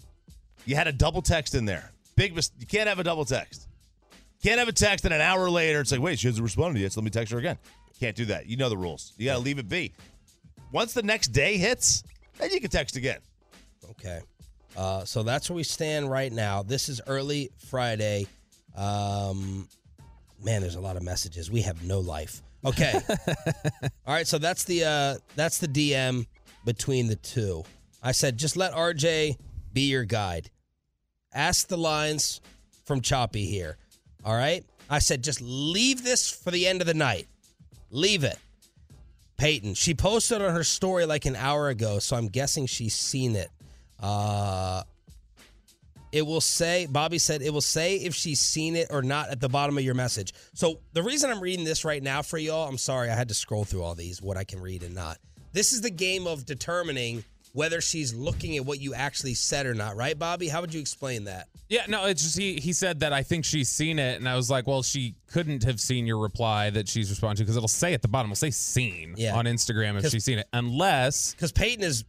[0.65, 1.91] You had a double text in there.
[2.17, 2.35] Big.
[2.35, 3.69] Mis- you can't have a double text.
[4.43, 6.93] Can't have a text and an hour later it's like, wait, she hasn't responded yet.
[6.93, 7.59] So let me text her again.
[8.01, 8.47] Can't do that.
[8.47, 9.13] You know the rules.
[9.17, 9.93] You got to leave it be.
[10.73, 12.03] Once the next day hits,
[12.39, 13.21] then you can text again.
[13.91, 14.21] Okay.
[14.77, 16.63] Uh, so that's where we stand right now.
[16.63, 18.27] This is early Friday.
[18.77, 19.69] Um,
[20.43, 21.51] man, there's a lot of messages.
[21.51, 22.43] We have no life.
[22.65, 23.01] Okay.
[24.07, 24.27] All right.
[24.27, 26.27] So that's the uh, that's the DM
[26.65, 27.65] between the two.
[28.03, 29.39] I said just let RJ
[29.73, 30.51] be your guide.
[31.33, 32.41] Ask the lines
[32.85, 33.79] from Choppy here.
[34.25, 34.65] All right.
[34.91, 37.29] I said just leave this for the end of the night.
[37.91, 38.39] Leave it.
[39.37, 39.75] Peyton.
[39.75, 43.51] She posted on her story like an hour ago, so I'm guessing she's seen it.
[44.01, 44.83] Uh,
[46.13, 49.41] it will say, Bobby said, it will say if she's seen it or not at
[49.41, 50.33] the bottom of your message.
[50.55, 53.35] So the reason I'm reading this right now for y'all, I'm sorry, I had to
[53.35, 55.19] scroll through all these, what I can read and not.
[55.53, 57.25] This is the game of determining
[57.57, 60.47] whether she's looking at what you actually said or not, right, Bobby?
[60.49, 61.49] How would you explain that?
[61.69, 64.37] Yeah, no, it's just he he said that I think she's seen it, and I
[64.37, 67.67] was like, well, she couldn't have seen your reply that she's responding to because it'll
[67.69, 69.35] say at the bottom, it'll say seen Yeah.
[69.35, 72.05] on Instagram if she's seen it, unless Because Peyton is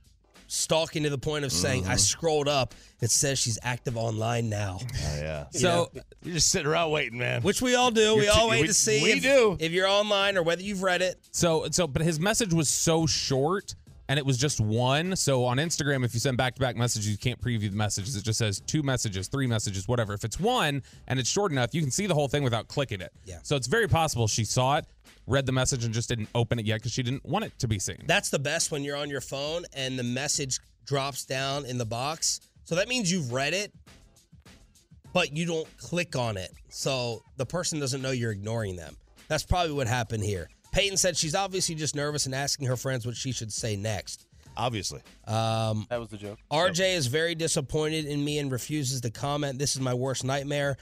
[0.49, 1.91] stalking to the point of saying, Mm-hmm.
[1.91, 4.79] I scrolled up, it says she's active online now.
[4.81, 5.45] Oh yeah.
[5.51, 5.89] so.
[6.23, 7.41] You're just sitting around waiting, man.
[7.41, 8.15] Which we all do.
[8.17, 9.57] we You're all t- wait we- to see we if, do.
[9.59, 11.15] if you're online or whether you've read it.
[11.31, 13.75] So so but his message was so short
[14.09, 15.15] and it was just one.
[15.15, 18.15] So on Instagram, if you send back to back messages, you can't preview the messages.
[18.15, 20.13] It just says two messages, three messages, whatever.
[20.13, 23.01] If it's one and it's short enough, you can see the whole thing without clicking
[23.01, 23.11] it.
[23.25, 23.39] Yeah.
[23.43, 24.85] So it's very possible she saw it,
[25.25, 27.67] read the message, and just didn't open it yet because she didn't want it to
[27.67, 28.03] be seen.
[28.05, 31.85] That's the best when you're on your phone and the message drops down in the
[31.85, 32.39] box.
[32.63, 33.73] So that means you've read it,
[35.13, 36.51] but you don't click on it.
[36.69, 38.95] So the person doesn't know you're ignoring them.
[39.27, 40.49] That's probably what happened here.
[40.71, 44.25] Peyton said she's obviously just nervous and asking her friends what she should say next.
[44.55, 45.01] Obviously.
[45.27, 46.39] Um, that was the joke.
[46.51, 49.59] RJ is very disappointed in me and refuses to comment.
[49.59, 50.77] This is my worst nightmare.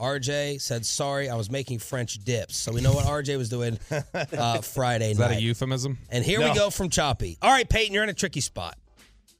[0.00, 2.56] RJ said, sorry, I was making French dips.
[2.56, 3.78] So we know what RJ was doing
[4.14, 5.28] uh, Friday Is night.
[5.28, 5.98] that a euphemism?
[6.08, 7.36] And here we go from Choppy.
[7.42, 8.78] All right, Peyton, you're in a tricky spot.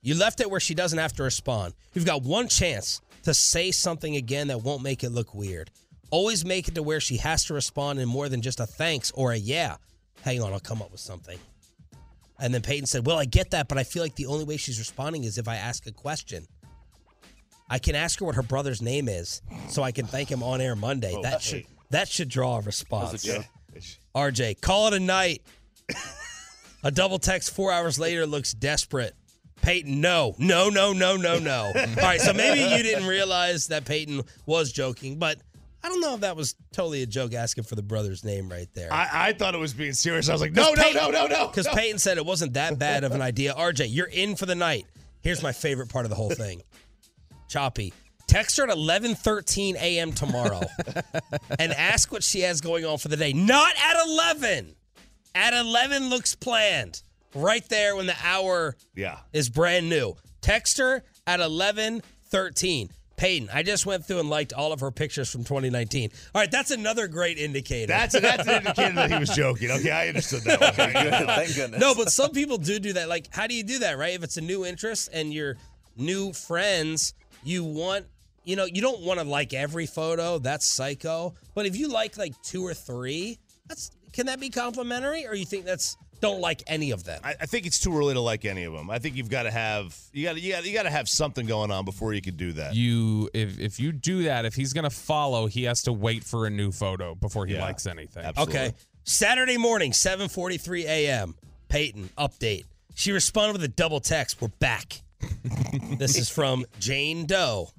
[0.03, 1.73] You left it where she doesn't have to respond.
[1.95, 5.71] You've got one chance to say something again that won't make it look weird.
[6.11, 9.11] Always make it to where she has to respond in more than just a thanks
[9.13, 9.77] or a yeah.
[10.23, 11.39] Hang on, I'll come up with something.
[12.39, 14.57] And then Peyton said, Well, I get that, but I feel like the only way
[14.57, 16.47] she's responding is if I ask a question.
[17.69, 20.61] I can ask her what her brother's name is so I can thank him on
[20.61, 21.15] air Monday.
[21.17, 23.23] Oh, that should that should draw a response.
[23.23, 23.45] joke.
[24.15, 25.43] RJ, call it a night.
[26.83, 29.15] a double text four hours later looks desperate.
[29.63, 31.73] Peyton, no, no, no, no, no, no.
[31.77, 35.39] All right, so maybe you didn't realize that Peyton was joking, but
[35.83, 38.69] I don't know if that was totally a joke asking for the brother's name right
[38.75, 38.93] there.
[38.93, 40.29] I, I thought it was being serious.
[40.29, 41.47] I was like, no, no, no, no, no.
[41.49, 41.73] Because no.
[41.75, 43.55] Peyton said it wasn't that bad of an idea.
[43.55, 44.87] RJ, you're in for the night.
[45.23, 46.63] Here's my favorite part of the whole thing.
[47.49, 47.93] Choppy.
[48.27, 50.13] Text her at 11:13 a.m.
[50.13, 50.61] tomorrow
[51.59, 53.33] and ask what she has going on for the day.
[53.33, 54.75] Not at 11.
[55.35, 57.03] At 11 looks planned.
[57.35, 59.19] Right there when the hour Yeah.
[59.33, 60.15] is brand new.
[60.43, 62.91] Text her at 11:13.
[63.21, 66.11] Peyton, I just went through and liked all of her pictures from 2019.
[66.35, 67.89] All right, that's another great indicator.
[67.89, 69.71] That's that's an indicator that he was joking.
[69.71, 70.73] Okay, I understood that one.
[70.73, 71.79] Thank goodness.
[71.79, 73.11] No, but some people do do that.
[73.11, 74.15] Like, how do you do that, right?
[74.15, 75.59] If it's a new interest and you're
[75.99, 77.13] new friends,
[77.45, 78.07] you want,
[78.45, 80.39] you know, you don't want to like every photo.
[80.39, 81.35] That's psycho.
[81.55, 85.45] But if you like like two or three, that's can that be complimentary, or you
[85.45, 87.21] think that's don't like any of them?
[87.25, 88.91] I, I think it's too early to like any of them.
[88.91, 91.47] I think you've got to have you got you got you got to have something
[91.47, 92.75] going on before you can do that.
[92.75, 96.47] You if if you do that, if he's gonna follow, he has to wait for
[96.47, 98.25] a new photo before he Yeah, likes anything.
[98.25, 98.55] absolutely.
[98.59, 98.75] Okay.
[99.05, 101.35] Saturday morning, 7:43 a.m.
[101.69, 102.65] Peyton update.
[102.95, 104.41] She responded with a double text.
[104.43, 105.01] We're back.
[105.99, 107.71] this is from Jane Doe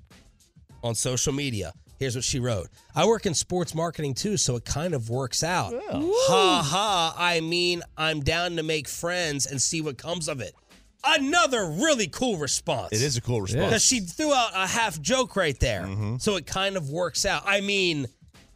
[0.84, 1.74] on social media.
[2.02, 2.68] Here's what she wrote.
[2.96, 5.72] I work in sports marketing too, so it kind of works out.
[5.92, 7.16] Ha ha.
[7.16, 10.56] I mean, I'm down to make friends and see what comes of it.
[11.04, 12.92] Another really cool response.
[12.92, 13.66] It is a cool response.
[13.66, 15.84] Because she threw out a half joke right there.
[15.84, 16.18] Mm-hmm.
[16.18, 17.44] So it kind of works out.
[17.46, 18.08] I mean,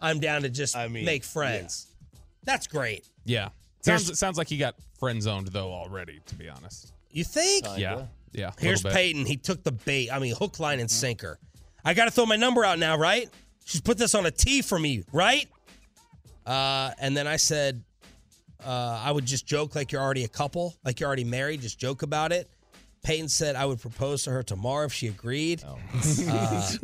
[0.02, 1.86] I'm down to just I mean, make friends.
[2.46, 3.08] That's great.
[3.26, 3.50] Yeah.
[3.82, 6.94] Sounds it sounds like he got friend zoned though already, to be honest.
[7.12, 7.68] You think?
[7.78, 8.08] Yeah.
[8.32, 8.54] Yeah.
[8.58, 8.94] a Here's bit.
[8.94, 9.24] Peyton.
[9.24, 10.10] He took the bait.
[10.12, 11.38] I mean, hook, line, and sinker.
[11.86, 13.30] I got to throw my number out now, right?
[13.64, 15.48] She's put this on a T for me, right?
[16.46, 17.84] Uh, and then I said,
[18.66, 21.80] uh, I would just joke like you're already a couple, like you're already married, just
[21.80, 22.50] joke about it.
[23.04, 25.64] Peyton said I would propose to her tomorrow if she agreed.
[25.64, 25.76] Uh,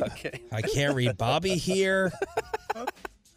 [0.00, 0.40] okay.
[0.52, 2.12] I can't read Bobby here.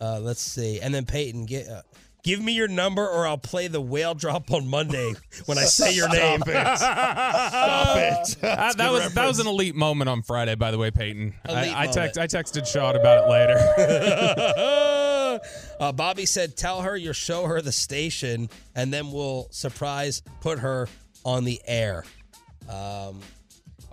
[0.02, 0.82] Uh, let's see.
[0.82, 1.82] And then Peyton, get, uh,
[2.26, 5.14] give me your number or I'll play the whale drop on Monday
[5.46, 6.42] when I say your name.
[6.46, 6.78] Stop it.
[6.78, 8.38] Stop it.
[8.44, 11.34] Uh, that was that was an elite moment on Friday, by the way, Peyton.
[11.48, 12.18] Elite I, I, text.
[12.18, 13.58] I texted Shan about it later.
[15.80, 20.60] uh, Bobby said, "Tell her you'll show her the station, and then we'll surprise put
[20.60, 20.90] her
[21.24, 22.04] on the air."
[22.68, 23.22] Um,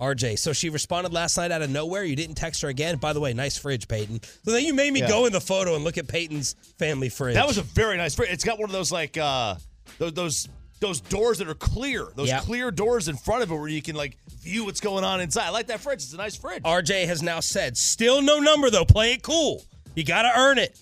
[0.03, 2.03] RJ, so she responded last night out of nowhere.
[2.05, 2.97] You didn't text her again.
[2.97, 4.21] By the way, nice fridge, Peyton.
[4.45, 5.09] So then you made me Yeah.
[5.09, 7.35] go in the photo and look at Peyton's family fridge.
[7.35, 8.31] That was a very nice fridge.
[8.31, 9.55] It's got one of those like uh
[9.99, 10.49] those those
[10.81, 12.09] those doors that are clear.
[12.17, 12.41] Those Yeah.
[12.41, 15.45] clear doors in front of it where you can like view what's going on inside.
[15.47, 16.03] I like that fridge.
[16.03, 16.65] It's a nice fridge.
[16.65, 18.85] RJ has now said, still no number though.
[18.85, 19.63] Play it cool.
[19.95, 20.77] You got to earn it.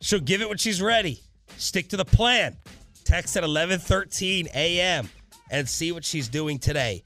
[0.00, 1.20] She'll give it when she's ready.
[1.56, 2.56] Stick to the plan.
[3.04, 5.08] Text at 11:13 a.m.
[5.50, 7.02] and see what she's doing today.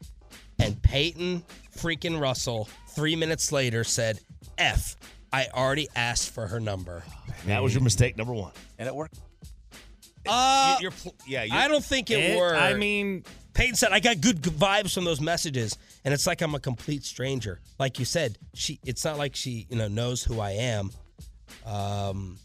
[0.59, 1.43] And Peyton
[1.77, 4.21] freaking Russell, three minutes later, said,
[4.59, 4.97] "F.
[5.33, 7.03] I already asked for her number."
[7.47, 8.53] That was your mistake number one.
[8.79, 9.19] And it worked.
[10.27, 12.59] Uh, You're pl- yeah, you're, I don't think it, It- worked.
[12.59, 15.77] I mean, Peyton said, I got good vibes from those messages.
[16.05, 17.61] And it's like I'm a complete stranger.
[17.79, 20.91] Like you said, she it's not like she, you know, knows who I am.
[21.67, 22.39] Um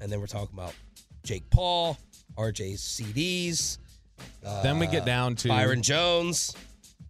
[0.00, 0.74] and then we're talking about
[1.24, 1.96] Jake Paul,
[2.36, 3.78] RJ's CDs,
[4.62, 6.54] then we get down to Byron Jones.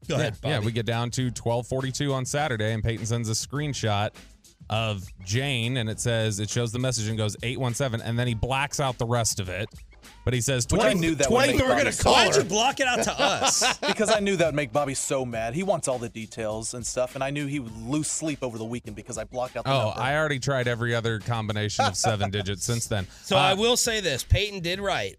[0.09, 0.53] Go yeah, ahead, Bobby.
[0.55, 4.11] yeah, we get down to 12:42 on Saturday, and Peyton sends a screenshot
[4.69, 8.35] of Jane, and it says it shows the message and goes 817, and then he
[8.35, 9.69] blacks out the rest of it.
[10.25, 12.03] But he says Which I 20, knew that would 20 make we're gonna Bobby so
[12.05, 13.77] call Why'd you block it out to us?
[13.87, 15.55] because I knew that would make Bobby so mad.
[15.55, 18.57] He wants all the details and stuff, and I knew he would lose sleep over
[18.59, 20.01] the weekend because I blocked out the Oh, number.
[20.01, 23.07] I already tried every other combination of seven digits since then.
[23.25, 25.17] So Uh, I will say this: Peyton did right.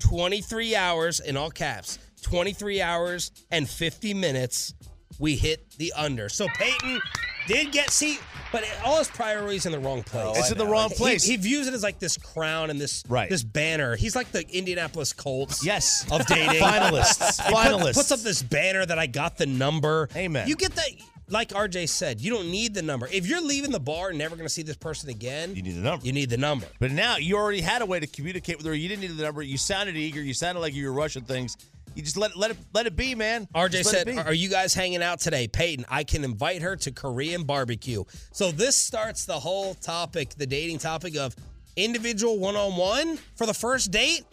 [0.00, 1.98] Twenty-three hours in all caps.
[2.22, 4.74] Twenty-three hours and fifty minutes.
[5.18, 6.28] We hit the under.
[6.28, 7.00] So Peyton
[7.46, 8.18] did get see,
[8.52, 10.26] but all his priorities in the wrong place.
[10.26, 11.24] Oh, it's in the wrong He- place.
[11.24, 13.30] He, views it as like this crown and this Right.
[13.30, 13.96] this banner.
[13.96, 15.64] He's like the Indianapolis Colts.
[15.64, 16.04] yes.
[16.10, 16.60] Of dating.
[16.60, 17.40] Finalists.
[17.46, 17.94] He put- Finalists.
[17.94, 20.08] puts up this banner that I got the number.
[20.14, 20.48] Amen.
[20.48, 20.88] You get that,
[21.30, 23.08] like RJ said, you don't need the number.
[23.10, 25.76] If you're leaving the bar and never going to see this person again, You need
[25.76, 26.04] the number.
[26.04, 26.66] you need the number.
[26.78, 28.74] But now you already had a way to communicate with her.
[28.74, 29.40] You didn't need the number.
[29.40, 30.20] You sounded eager.
[30.20, 31.56] You sounded like you were rushing things.
[31.96, 33.48] You just let let it let it be, man.
[33.54, 34.18] RJ said.
[34.18, 35.48] Are you guys hanging out today?
[35.48, 38.04] Peyton, I can invite her to Korean barbecue.
[38.32, 41.34] So this starts the whole topic, the dating topic of
[41.74, 44.24] individual one on one for the first date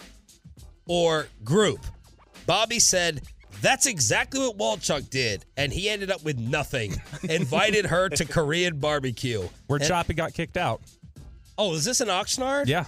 [0.87, 1.79] or group.
[2.45, 3.21] Bobby said,
[3.61, 5.45] that's exactly what Walchuk did.
[5.55, 7.01] And he ended up with nothing.
[7.29, 9.47] Invited her to Korean barbecue.
[9.67, 10.81] where And- Choppy got kicked out.
[11.57, 12.67] Oh, is this an Oxnard?
[12.67, 12.85] Yeah.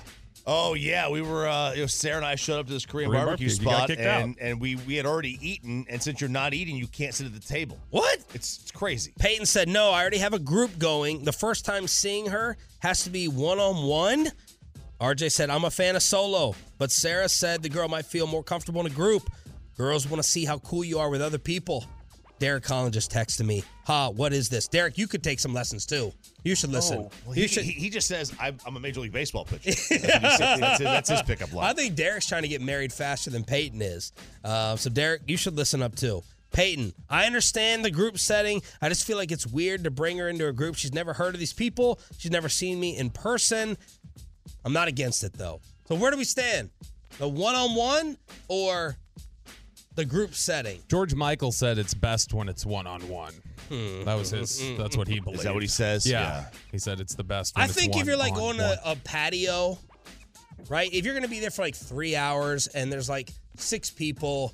[0.47, 1.47] Oh yeah, we were.
[1.47, 3.95] Uh, you know, Sarah and I showed up to this Korean, Korean barbecue, barbecue.
[3.95, 5.85] Spot, and and we we had already eaten.
[5.89, 7.79] And since you're not eating, you can't sit at the table.
[7.89, 8.19] What?
[8.33, 9.13] It's it's crazy.
[9.17, 11.23] Peyton said, No, I already have a group going.
[11.23, 14.27] The first time seeing her has to be one on one.
[15.01, 18.43] RJ said, I'm a fan of solo, but Sarah said the girl might feel more
[18.43, 19.29] comfortable in a group.
[19.77, 21.85] Girls want to see how cool you are with other people.
[22.39, 24.67] Derek Collins just texted me, Ha, what is this?
[24.67, 26.11] Derek, you could take some lessons too.
[26.43, 26.97] You should listen.
[26.99, 27.63] Oh, Well, you he, should.
[27.63, 29.71] he, he just says I'm, I'm a major league baseball pitcher.
[29.89, 30.59] That's, what he said.
[30.59, 31.65] that's, his, that's his pickup line.
[31.65, 34.11] I think Derek's trying to get married faster than Peyton is.
[34.43, 36.21] Uh, so, Derek, you should listen up too.
[36.51, 38.61] Peyton, I understand the group setting.
[38.81, 40.75] I just feel like it's weird to bring her into a group.
[40.75, 41.99] She's never heard of these people.
[42.17, 43.77] She's never seen me in person.
[44.63, 45.61] I'm not against it though.
[45.87, 46.69] So, where do we stand?
[47.17, 48.17] The one on one
[48.47, 48.95] or
[49.95, 50.81] the group setting?
[50.89, 53.33] George Michael said it's best when it's one on one.
[53.69, 54.61] That was his.
[54.77, 55.39] That's what he believed.
[55.39, 56.05] Is that what he says?
[56.05, 56.21] Yeah.
[56.21, 56.45] Yeah.
[56.71, 57.55] He said it's the best.
[57.55, 58.77] When I it's think if you're like going one-on-one.
[58.83, 59.77] to a patio,
[60.69, 60.91] right?
[60.93, 64.53] If you're going to be there for like three hours and there's like six people,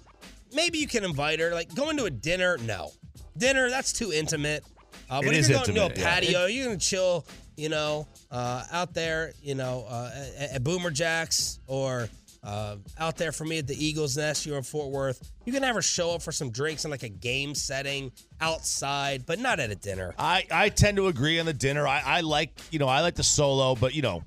[0.53, 1.51] maybe you can invite her.
[1.51, 2.91] Like going to a dinner, no.
[3.37, 4.63] Dinner, that's too intimate.
[5.09, 6.13] Uh, It but if is you're going intimate, to a yeah.
[6.13, 7.25] patio, you're going to chill,
[7.57, 12.07] you know, uh, out there, you know, uh, at, at Boomer Jacks or
[12.43, 15.31] uh, out there for me at the Eagles Nest, you're in Fort Worth.
[15.45, 19.25] You can have her show up for some drinks in like a game setting outside,
[19.25, 20.15] but not at a dinner.
[20.17, 21.87] I, I tend to agree on the dinner.
[21.87, 24.23] I, I like you know I like the solo, but you know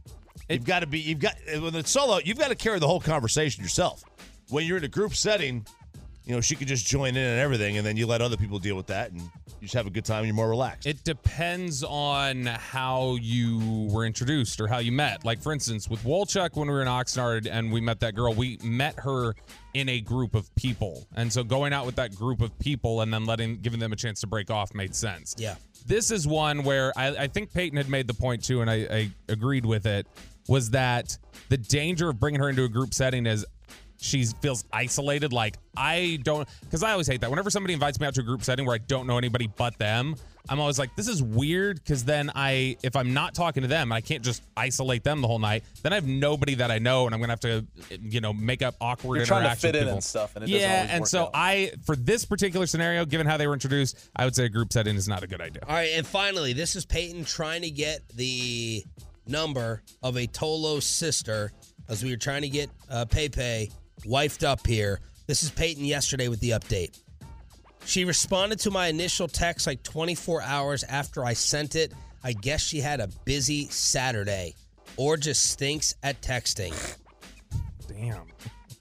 [0.48, 3.00] you've got to be you've got when it's solo you've got to carry the whole
[3.00, 4.04] conversation yourself.
[4.50, 5.66] When you're in a group setting,
[6.24, 8.58] you know she could just join in and everything, and then you let other people
[8.58, 9.28] deal with that, and you
[9.60, 10.18] just have a good time.
[10.18, 10.86] and You're more relaxed.
[10.86, 15.24] It depends on how you were introduced or how you met.
[15.24, 18.32] Like, for instance, with Wolchuk, when we were in Oxnard and we met that girl,
[18.32, 19.34] we met her
[19.74, 21.06] in a group of people.
[21.16, 23.96] And so going out with that group of people and then letting, giving them a
[23.96, 25.34] chance to break off made sense.
[25.38, 25.56] Yeah.
[25.86, 28.74] This is one where I, I think Peyton had made the point too, and I,
[28.90, 30.06] I agreed with it,
[30.48, 31.18] was that
[31.48, 33.44] the danger of bringing her into a group setting is
[34.04, 35.32] she feels isolated.
[35.32, 37.30] Like I don't, because I always hate that.
[37.30, 39.76] Whenever somebody invites me out to a group setting where I don't know anybody but
[39.78, 40.16] them,
[40.48, 41.82] I'm always like, this is weird.
[41.82, 45.26] Because then I, if I'm not talking to them, I can't just isolate them the
[45.26, 45.64] whole night.
[45.82, 47.66] Then I have nobody that I know, and I'm gonna have to,
[48.00, 50.48] you know, make up awkward You're trying to interactions fit in and stuff, and it
[50.48, 51.30] doesn't yeah, and work so out.
[51.34, 54.72] I, for this particular scenario, given how they were introduced, I would say a group
[54.72, 55.62] setting is not a good idea.
[55.66, 58.84] All right, and finally, this is Peyton trying to get the
[59.26, 61.52] number of a Tolo sister
[61.88, 63.70] as we were trying to get uh, Pepe
[64.02, 65.00] wifed up here.
[65.26, 66.98] This is Peyton yesterday with the update.
[67.86, 71.92] She responded to my initial text like 24 hours after I sent it.
[72.22, 74.54] I guess she had a busy Saturday
[74.96, 76.74] or just stinks at texting.
[77.86, 78.26] Damn.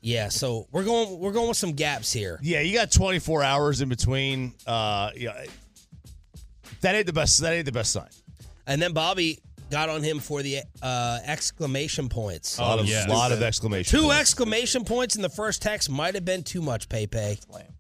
[0.02, 2.38] Yeah, so we're going we're going with some gaps here.
[2.42, 4.54] Yeah, you got 24 hours in between.
[4.68, 5.46] Uh, yeah,
[6.82, 7.40] that ain't the best.
[7.40, 8.10] That ain't the best sign.
[8.68, 9.40] And then Bobby
[9.74, 12.60] got on him for the uh, exclamation points.
[12.60, 13.10] A lot of yes.
[13.10, 13.98] lot of exclamation.
[13.98, 14.20] Two points.
[14.20, 17.40] exclamation points in the first text might have been too much, Pepe.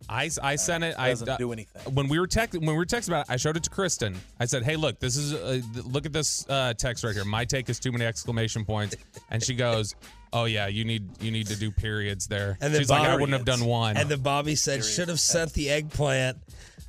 [0.10, 0.96] I, I sent it.
[0.98, 1.94] I doesn't do anything.
[1.94, 4.16] When we were text when we were texting about it, I showed it to Kristen.
[4.40, 7.26] I said, "Hey, look, this is uh, look at this uh, text right here.
[7.26, 8.96] My take is too many exclamation points."
[9.30, 9.96] And she goes,
[10.34, 13.14] "Oh yeah, you need you need to do periods there." And then She's like, "I
[13.14, 16.40] wouldn't have done one." And then Bobby said, "Should have sent the eggplant."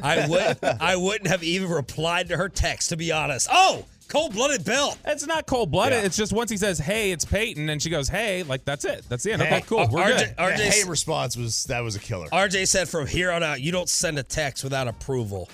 [0.03, 0.59] I would.
[0.81, 3.49] I wouldn't have even replied to her text, to be honest.
[3.51, 3.85] Oh,
[4.15, 4.97] cold-blooded Bill.
[5.07, 5.99] it's not cold blooded.
[5.99, 6.07] Yeah.
[6.07, 9.05] It's just once he says, "Hey, it's Peyton," and she goes, "Hey," like that's it.
[9.09, 9.43] That's the end.
[9.43, 9.89] Hey, okay, cool.
[9.91, 10.29] We're RJ good.
[10.37, 12.29] The RJ hey response was that was a killer.
[12.33, 15.49] RJ said, "From here on out, you don't send a text without approval."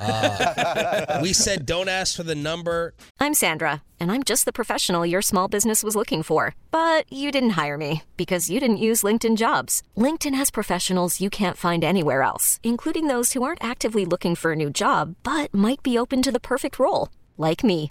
[0.00, 5.04] Uh, we said, "Don't ask for the number." I'm Sandra, and I'm just the professional
[5.06, 6.54] your small business was looking for.
[6.70, 9.82] But you didn't hire me because you didn't use LinkedIn jobs.
[9.96, 14.52] LinkedIn has professionals you can't find anywhere else, including those who aren't actively looking for
[14.52, 17.90] a new job but might be open to the perfect role, like me.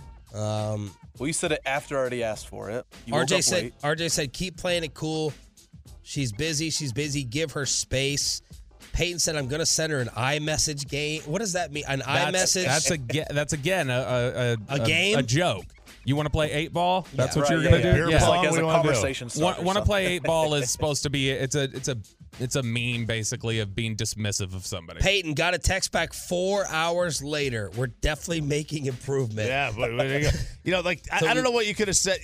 [0.33, 2.85] um, Well, you said it after I already asked for it.
[3.05, 3.73] You RJ said, late.
[3.81, 5.33] "RJ said, keep playing it cool.
[6.03, 6.69] She's busy.
[6.69, 7.23] She's busy.
[7.23, 8.41] Give her space."
[8.93, 11.21] Peyton said, "I'm gonna send her an iMessage game.
[11.23, 11.83] What does that mean?
[11.87, 12.65] An That's, iMessage?
[12.65, 13.25] that's again.
[13.29, 15.17] That's again a a, A game?
[15.17, 15.63] a joke.
[16.03, 17.07] You want to play eight ball?
[17.13, 17.41] That's Yeah.
[17.43, 17.93] what Right, you're yeah, gonna yeah.
[17.95, 18.07] do.
[18.09, 21.09] Beer pong, Like as a wanna conversation Want to play eight ball is supposed to
[21.09, 21.97] be it's a it's a
[22.39, 24.99] it's a meme basically of being dismissive of somebody.
[25.01, 27.69] Peyton got a text back four hours later.
[27.75, 29.47] We're definitely making improvement.
[29.47, 30.07] Yeah, but, but,
[30.63, 32.19] you know, like I, So I don't we- know what you could have said.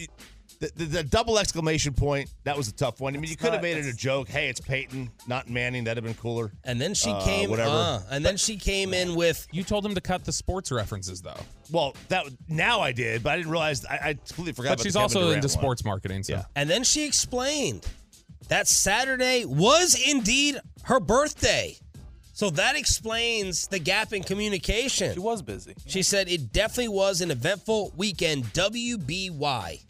[0.59, 3.15] The, the, the double exclamation point that was a tough one.
[3.15, 4.27] I mean, you could have made it a joke.
[4.27, 5.83] Hey, it's Peyton, not Manning.
[5.83, 6.51] That'd have been cooler.
[6.63, 7.69] And then she Uh, came, whatever.
[7.69, 9.47] uh, and then she came in with.
[9.51, 11.37] You told him to cut the sports references though.
[11.71, 13.85] Well, that now I did, but I didn't realize.
[13.85, 14.69] I, I completely forgot.
[14.69, 15.61] But about she's the Kevin also Durant into one.
[15.63, 16.23] sports marketing.
[16.23, 16.33] So.
[16.33, 16.45] Yeah.
[16.55, 17.85] And then she explained
[18.49, 21.77] that Saturday was indeed her birthday.
[22.33, 25.13] So that explains the gap in communication.
[25.13, 25.73] She was busy.
[25.87, 29.83] She said it definitely was an eventful weekend, WBY.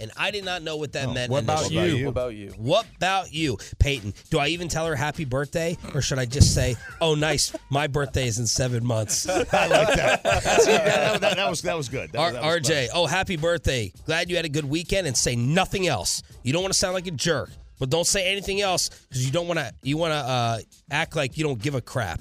[0.00, 1.30] And I did not know what that meant.
[1.30, 2.06] what about you?
[2.06, 2.48] What about you?
[2.56, 4.14] What about you, Peyton?
[4.30, 5.78] Do I even tell her happy birthday?
[5.94, 9.28] Or should I just say, oh, nice, my birthday is in seven months?
[9.28, 9.48] I like
[9.94, 10.22] that.
[10.24, 12.10] That, that- that was that was good.
[12.12, 13.92] That, R- was RJ, oh, happy birthday.
[14.06, 16.24] Glad you had a good weekend and say nothing else.
[16.42, 19.32] You don't want to sound like a jerk, but don't say anything else because you
[19.32, 20.58] don't want to you want to uh,
[20.90, 22.20] act like you don't give a crap.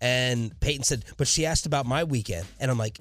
[0.00, 2.46] And Peyton said, but she asked about my weekend.
[2.58, 2.98] And I'm like,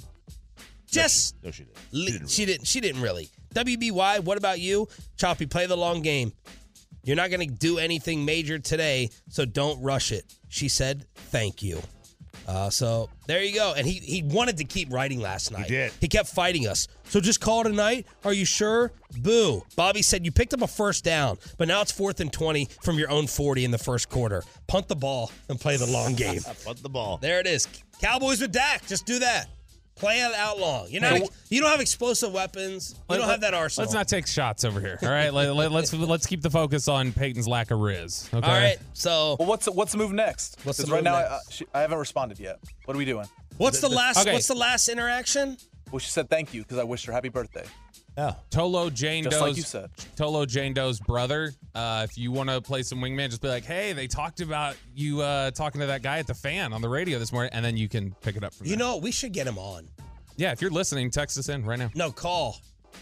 [0.87, 1.77] just No, she didn't.
[1.91, 3.29] li- she didn't she didn't really.
[3.55, 4.87] WBY, what about you?
[5.17, 6.33] Choppy, play the long game.
[7.03, 10.25] You're not going to do anything major today, so don't rush it.
[10.49, 11.81] She said, thank you.
[12.49, 13.75] Uh, so there you go.
[13.77, 15.65] And he, he wanted to keep writing last night.
[15.65, 15.91] He did.
[16.01, 16.87] He kept fighting us.
[17.03, 18.07] So just call tonight.
[18.25, 18.91] Are you sure?
[19.19, 19.63] Boo.
[19.75, 22.97] Bobby said you picked up a first down, but now it's fourth and 20 from
[22.97, 24.43] your own 40 in the first quarter.
[24.65, 26.41] Punt the ball and play the long game.
[26.65, 27.17] Punt the ball.
[27.17, 27.67] There it is.
[28.01, 28.87] Cowboys with Dak.
[28.87, 29.47] Just do that.
[29.99, 30.87] Play it out long.
[30.89, 31.11] You're not.
[31.17, 32.95] Hey, you don't have explosive weapons.
[33.09, 33.85] You don't have that arsenal.
[33.85, 34.97] Let's not take shots over here.
[35.03, 38.29] All right, let, let, let's let's keep the focus on Peyton's lack of riz.
[38.33, 38.47] Okay.
[38.47, 38.77] All right.
[38.93, 40.57] So Well, what's what's the move next?
[40.63, 41.31] What's the 'Cause right now I, next?
[41.31, 42.59] uh, she, I haven't responded yet.
[42.85, 43.27] What are we doing?
[43.57, 44.19] What's the last?
[44.21, 44.33] Okay.
[44.33, 45.57] What's the last interaction?
[45.91, 47.65] Well, she said thank you because I wished her happy birthday.
[48.17, 48.33] Yeah.
[48.51, 49.89] Tolo Jane Just Doe's like you said.
[50.17, 51.53] Tolo Jane Doe's brother.
[51.73, 54.75] Uh, if you want to play some wingman, just be like, "Hey, they talked about
[54.93, 57.63] you uh, talking to that guy at the fan on the radio this morning," and
[57.63, 58.79] then you can pick it up from You there.
[58.79, 59.87] know, we should get him on.
[60.35, 61.89] yeah, if you're listening, text us in right now.
[61.95, 62.57] No, call.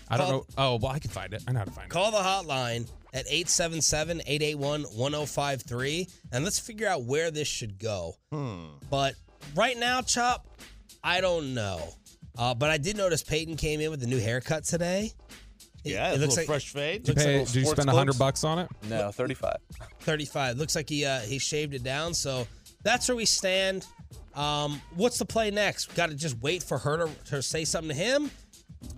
[0.09, 0.45] I don't Call- know.
[0.57, 1.43] Oh, well, I can find it.
[1.47, 1.91] I know how to find it.
[1.91, 8.15] Call the hotline at 877-881-1053 and let's figure out where this should go.
[8.31, 8.65] Hmm.
[8.89, 9.15] But
[9.55, 10.47] right now, Chop,
[11.03, 11.79] I don't know.
[12.37, 15.11] Uh, but I did notice Peyton came in with a new haircut today.
[15.83, 17.03] Yeah, it a looks little like fresh fade.
[17.03, 18.69] Did you, looks like did you spend a hundred bucks on it?
[18.89, 19.57] No, 35.
[20.01, 20.57] 35.
[20.57, 22.13] Looks like he uh, he shaved it down.
[22.13, 22.47] So
[22.83, 23.85] that's where we stand.
[24.35, 25.95] Um, what's the play next?
[25.95, 28.29] Got to just wait for her to, to say something to him.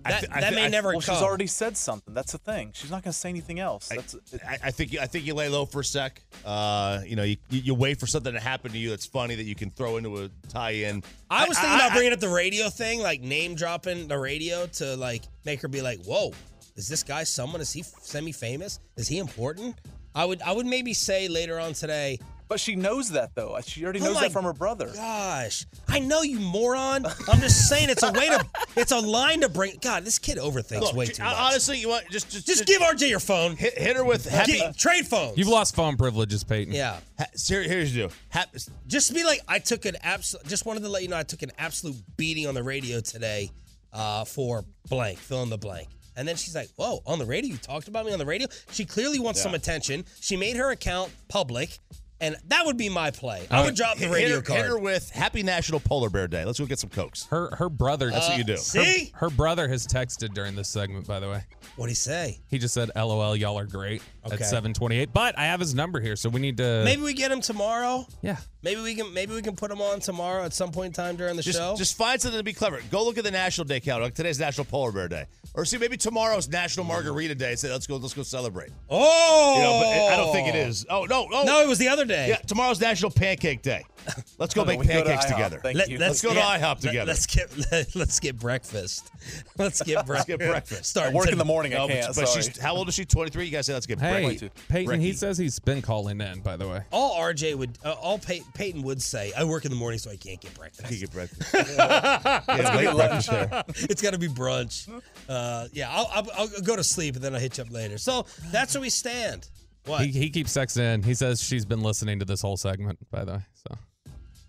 [0.04, 1.14] I That, thi- I that thi- may I- never Well, come.
[1.14, 2.14] she's already said something.
[2.14, 2.70] That's the thing.
[2.74, 3.88] She's not going to say anything else.
[3.88, 6.22] That's it, I, I think you, I think you lay low for a sec.
[6.44, 9.34] Uh, you know, you, you you wait for something to happen to you that's funny
[9.34, 11.02] that you can throw into a tie-in.
[11.30, 14.66] I was thinking I- about bringing up the radio thing, like name dropping the radio
[14.66, 16.32] to like make her be like, "Whoa,
[16.76, 17.60] is this guy someone?
[17.60, 18.80] Is he semi-famous?
[18.96, 19.76] Is he important?"
[20.14, 22.18] I would, I would maybe say later on today.
[22.50, 23.56] But she knows that though.
[23.64, 24.90] She already Oh knows my that from her brother.
[24.94, 27.06] Gosh, I know you moron.
[27.28, 28.46] I'm just saying it's a way to,
[28.76, 29.78] it's a line to bring.
[29.80, 31.34] God, this kid overthinks Look, way too much.
[31.38, 33.56] honestly, you want just just just give RJ your phone.
[33.56, 34.58] hit, hit her with happy.
[34.58, 35.38] Get- trade phones.
[35.38, 36.74] You've lost phone privileges, Peyton.
[36.74, 36.98] yeah.
[37.18, 38.10] ha, here- here's you.
[38.28, 40.44] Happy, Just be like, I took an absolute.
[40.46, 43.50] Just wanted to let you know I took an absolute beating on the radio today,
[43.92, 45.88] uh, for blank, fill in the blank.
[46.16, 47.52] And then she's like, "Whoa, on the radio?
[47.52, 50.04] You talked about me on the radio?" She clearly wants some attention.
[50.20, 51.78] She made her account public,
[52.20, 53.46] and that would be my play.
[53.50, 54.60] I would drop the hit, radio her, card.
[54.60, 56.44] hit her with Happy National Polar Bear Day.
[56.44, 57.26] Let's go get some cokes.
[57.26, 58.10] Her her brother.
[58.10, 58.54] That's what you do.
[58.54, 61.42] Uh, See Her brother has texted during this segment, by the way.
[61.76, 62.40] what would he say?
[62.48, 64.34] He just said, "LOL, y'all are great." Okay.
[64.34, 65.08] At 7:28.
[65.12, 66.82] But I have his number here, so we need to.
[66.84, 68.06] Maybe we get him tomorrow.
[68.22, 68.36] Yeah.
[68.62, 69.14] Maybe we can.
[69.14, 71.58] Maybe we can put him on tomorrow at some point in time during the Just,
[71.58, 71.74] show.
[71.78, 72.80] just find something to be clever.
[72.90, 74.04] Go look at the National Day calendar.
[74.06, 77.54] Like today's National Polar Bear Day, or see maybe tomorrow's National Margarita Day.
[77.54, 78.70] Say let's go, let's go celebrate.
[78.90, 80.84] oh, You know, but I don't think it is.
[80.90, 82.28] Oh no, no, No, it was the other day.
[82.28, 83.84] Yeah, tomorrow's National Pancake Day.
[84.38, 85.60] Let's go No, no, make we go to pancakes together.
[85.62, 85.98] Thank Let, you.
[85.98, 87.06] Let's go to IHOP together.
[87.06, 89.10] Let, us get let's get breakfast.
[89.58, 90.28] Let's get breakfast.
[90.28, 90.84] get breakfast.
[90.86, 91.72] Start I work in the morning.
[91.72, 92.06] No, I but, can't.
[92.16, 92.42] but sorry.
[92.42, 93.04] she's how old is she?
[93.04, 93.44] Twenty three.
[93.44, 94.68] You guys say let's get Hey, breakfast.
[94.68, 95.00] Peyton.
[95.00, 96.40] He says he's been calling in.
[96.40, 96.82] By the way.
[96.90, 100.10] All RJ would, uh, all Pey- Peyton would say, "I work in the morning, so
[100.10, 100.90] I can't get breakfast.
[100.90, 101.54] You get breakfast.
[101.54, 102.42] yeah,
[102.76, 103.64] late breakfast there.
[103.90, 104.88] it's got to be brunch."
[105.28, 107.98] Uh, yeah, I'll, I'll, I'll go to sleep and then I'll hit you up later.
[107.98, 109.48] So that's where we stand.
[109.86, 110.02] What?
[110.02, 111.02] He, he keeps texting in.
[111.02, 112.98] He says she's been listening to this whole segment.
[113.10, 113.78] By the way, so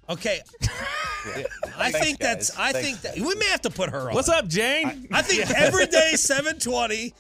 [0.10, 0.42] okay.
[1.78, 2.50] I Thanks, think that's.
[2.52, 2.60] guys.
[2.60, 2.88] I Thanks.
[2.88, 4.16] think that we may have to put her on.
[4.16, 5.08] what's up, Jane?
[5.12, 7.14] I think every day, seven twenty.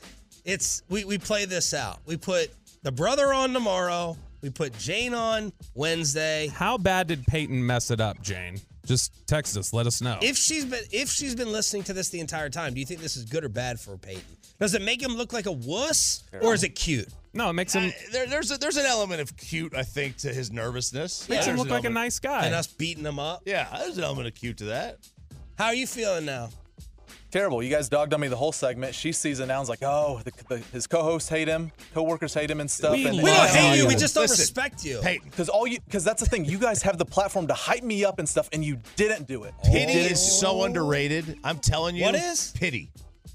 [0.43, 1.99] It's we we play this out.
[2.05, 2.49] We put
[2.83, 4.17] the brother on tomorrow.
[4.41, 6.47] We put Jane on Wednesday.
[6.47, 8.59] How bad did Peyton mess it up, Jane?
[8.85, 9.73] just text us.
[9.73, 10.17] Let us know.
[10.21, 12.99] If she's been if she's been listening to this the entire time, do you think
[13.01, 14.23] this is good or bad for Peyton?
[14.59, 17.07] Does it make him look like a wuss, or is it cute?
[17.33, 20.17] No, it makes him Uh, there, there's a, there's an element of cute, I think,
[20.17, 21.27] to his nervousness.
[21.29, 22.45] makes him look an like a nice guy.
[22.45, 23.43] And us beating him up.
[23.45, 24.97] Yeah, there's an element of cute to that.
[25.57, 26.49] How are you feeling now?
[27.31, 27.63] Terrible.
[27.63, 28.93] You guys dogged on me the whole segment.
[28.93, 32.33] She sees it now and is like, oh, the, the, his co-hosts hate him, co-workers
[32.33, 32.91] hate him and stuff.
[32.91, 33.87] We and We don't hate you.
[33.87, 34.99] We just don't Listen, respect you.
[35.01, 36.43] Peyton, Because all you, because that's the thing.
[36.43, 39.45] You guys have the platform to hype me up and stuff, and you didn't do
[39.45, 39.53] it.
[39.63, 41.39] pity is so underrated.
[41.45, 42.03] I'm telling you.
[42.03, 42.51] What is?
[42.51, 42.91] Pity.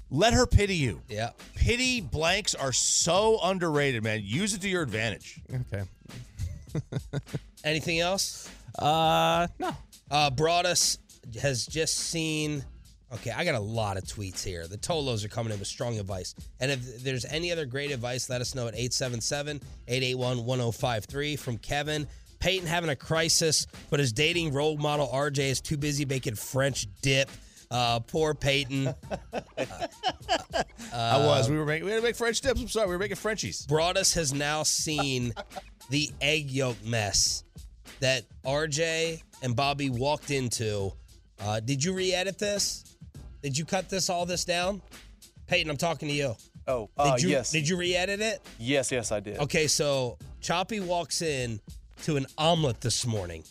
[0.09, 1.01] Let her pity you.
[1.09, 1.31] Yeah.
[1.55, 4.21] Pity blanks are so underrated, man.
[4.23, 5.41] Use it to your advantage.
[5.53, 5.83] okay.
[7.63, 8.49] Anything else?
[8.79, 9.75] Uh, no.
[10.09, 10.99] Uh, Broadus
[11.41, 12.63] has just seen.
[13.13, 14.67] Okay, I got a lot of tweets here.
[14.67, 16.35] The Tolos are coming in with strong advice.
[16.59, 21.57] And if there's any other great advice, let us know at 877 881 1053 from
[21.57, 22.07] Kevin.
[22.39, 26.87] Peyton having a crisis, but his dating role model RJ is too busy making French
[27.01, 27.29] dip.
[27.69, 28.93] Uh, poor Peyton.
[30.93, 31.49] I was.
[31.49, 31.85] We were making.
[31.85, 32.61] We had to make French dips.
[32.61, 32.87] I'm sorry.
[32.87, 33.65] We were making Frenchies.
[33.65, 35.33] Broadus has now seen
[35.89, 37.43] the egg yolk mess
[37.99, 40.93] that RJ and Bobby walked into.
[41.39, 42.95] Uh, did you re-edit this?
[43.43, 44.81] Did you cut this all this down?
[45.47, 46.35] Peyton, I'm talking to you.
[46.67, 47.51] Oh, Did uh, you yes.
[47.51, 48.41] did you re-edit it?
[48.59, 49.37] Yes, yes, I did.
[49.39, 51.61] Okay, so Choppy walks in
[52.03, 53.43] to an omelet this morning.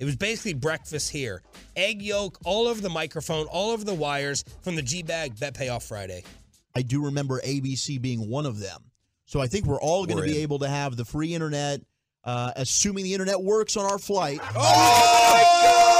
[0.00, 1.42] It was basically breakfast here.
[1.76, 5.54] Egg yolk all over the microphone, all over the wires from the G Bag Bet
[5.54, 6.24] Payoff Friday.
[6.74, 8.80] I do remember ABC being one of them.
[9.26, 10.42] So I think we're all going to be in.
[10.42, 11.82] able to have the free internet,
[12.24, 14.40] uh, assuming the internet works on our flight.
[14.42, 15.90] Oh, oh my God!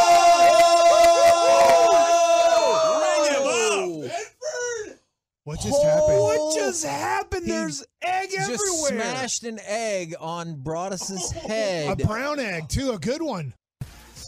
[5.45, 6.21] What just happened?
[6.21, 7.45] What just happened?
[7.45, 9.03] He There's egg Just everywhere.
[9.05, 12.01] smashed an egg on Broadus's head.
[12.01, 13.53] A brown egg, too, a good one.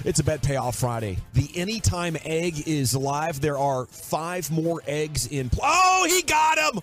[0.04, 1.18] It's a Bet Payoff Friday.
[1.34, 3.40] The Anytime Egg is live.
[3.40, 5.50] There are five more eggs in.
[5.50, 6.80] Pl- oh, he got him!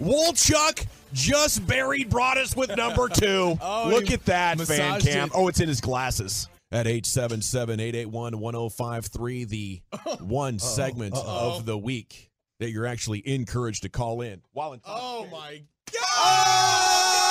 [0.00, 3.56] Woolchuck just buried Broadus with number two.
[3.60, 5.26] Oh, Look at that, fan cam.
[5.28, 5.32] it.
[5.34, 6.48] Oh, it's in his glasses.
[6.70, 9.80] At 877 881 1053, the
[10.20, 12.30] one segment of the week
[12.60, 14.42] that you're actually encouraged to call in.
[14.52, 15.62] While in Oh my
[15.96, 17.27] Oh!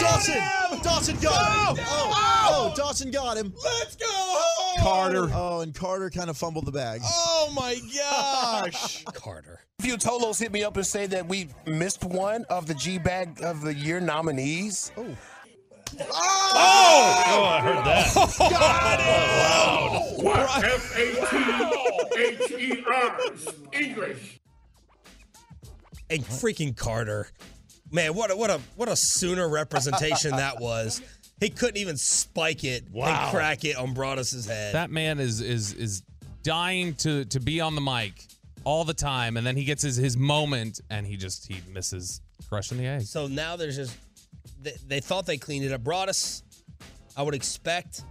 [0.00, 0.38] Dawson!
[0.82, 1.84] Dawson got him!
[1.88, 3.52] Oh, oh, oh, Dawson got him.
[3.62, 4.82] Let's go home!
[4.82, 5.30] Carter.
[5.34, 7.00] Oh, and Carter kind of fumbled the bag.
[7.04, 9.04] Oh my gosh!
[9.14, 9.60] Carter.
[9.78, 12.98] A few Tolos hit me up and say that we missed one of the G
[12.98, 14.92] Bag of the Year nominees.
[14.96, 15.06] Oh.
[16.00, 18.14] Oh, Oh, I heard that.
[18.38, 20.64] Got What?
[20.64, 23.20] F A T H E R.
[23.72, 24.40] English.
[26.10, 27.28] and freaking Carter.
[27.92, 31.00] Man, what a what a what a sooner representation that was.
[31.40, 33.06] He couldn't even spike it Wow.
[33.24, 34.74] and crack it on Broadus's head.
[34.74, 36.02] That man is is is
[36.42, 38.24] dying to to be on the mic
[38.64, 42.20] all the time, and then he gets his his moment, and he just he misses
[42.48, 43.02] crushing the egg.
[43.02, 43.94] so now there's just
[44.60, 45.82] they, they thought they cleaned it up.
[45.82, 46.42] Broadus,
[47.16, 48.02] I would expect,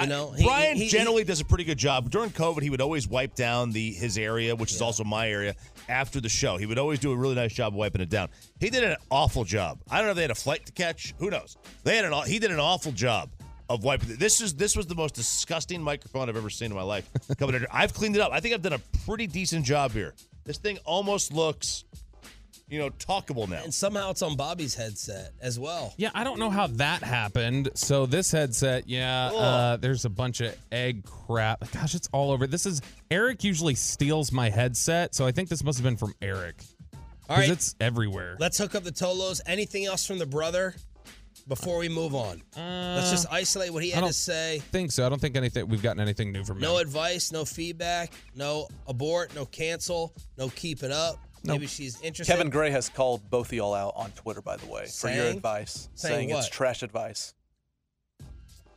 [0.00, 2.10] you know, he- Brian he- he- generally does a pretty good job.
[2.10, 5.54] During COVID, he would always wipe down the his area, which is also my area,
[5.92, 6.56] after the show.
[6.56, 8.30] He would always do a really nice job wiping it down.
[8.58, 9.80] He did an awful job.
[9.90, 11.14] I don't know if they had a flight to catch.
[11.18, 11.56] Who knows?
[11.84, 13.30] They had an he did an awful job
[13.68, 14.10] of wiping.
[14.10, 14.18] it.
[14.18, 17.08] This is this was the most disgusting microphone I've ever seen in my life.
[17.38, 18.32] Coming in, I've cleaned it up.
[18.32, 20.14] I think I've done a pretty decent job here.
[20.44, 21.84] This thing almost looks,
[22.72, 23.62] you know, talkable now.
[23.62, 25.92] and somehow it's on Bobby's headset as well.
[25.98, 27.68] Yeah, I don't know how that happened.
[27.74, 31.70] So this headset, yeah, uh, there's a bunch of egg crap.
[31.70, 32.46] Gosh, it's all over.
[32.46, 36.14] This is Eric usually steals my headset, so I think this must have been from
[36.22, 36.62] Eric.
[37.28, 38.36] All Because it's everywhere.
[38.40, 39.42] let's hook up the Tolos.
[39.46, 40.74] Anything else from the brother
[41.48, 42.40] before we move on?
[42.56, 44.62] let's just isolate what he I had don't to say.
[44.70, 45.04] think so.
[45.04, 46.74] I don't think anything we've gotten anything new from No him.
[46.74, 51.18] No advice, no feedback, no abort, no cancel, no keep it up.
[51.44, 52.32] Maybe she's interested.
[52.32, 55.16] Kevin Gray has called both of y'all out on Twitter, by the way, for your
[55.24, 55.36] Saying?
[55.36, 56.52] advice, Saying saying, it's what?
[56.52, 57.34] trash advice.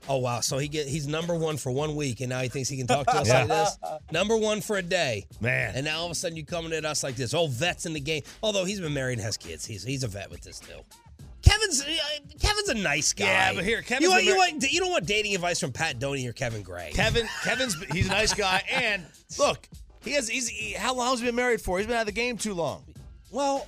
[0.07, 0.39] Oh wow!
[0.41, 2.85] So he get he's number one for one week, and now he thinks he can
[2.85, 3.77] talk to us like this.
[4.11, 5.73] Number one for a day, Man.
[5.75, 7.33] And now all of a sudden you coming at us like this.
[7.33, 8.21] Oh, vets in the game.
[8.43, 10.77] Although he's been married and has kids, he's he's a vet with this too.
[11.41, 11.85] Kevin's uh,
[12.39, 13.25] Kevin's a nice guy.
[13.25, 15.59] Yeah, but here, Kevin's you want, been you mar- want you don't want dating advice
[15.59, 16.91] from Pat Doney or Kevin Gray.
[16.93, 19.03] Kevin, Kevin's he's a nice guy, and
[19.39, 19.67] look,
[20.05, 21.77] he has he's he, how long has he been married for?
[21.77, 22.83] He's been out of the game too long.
[23.31, 23.67] Well,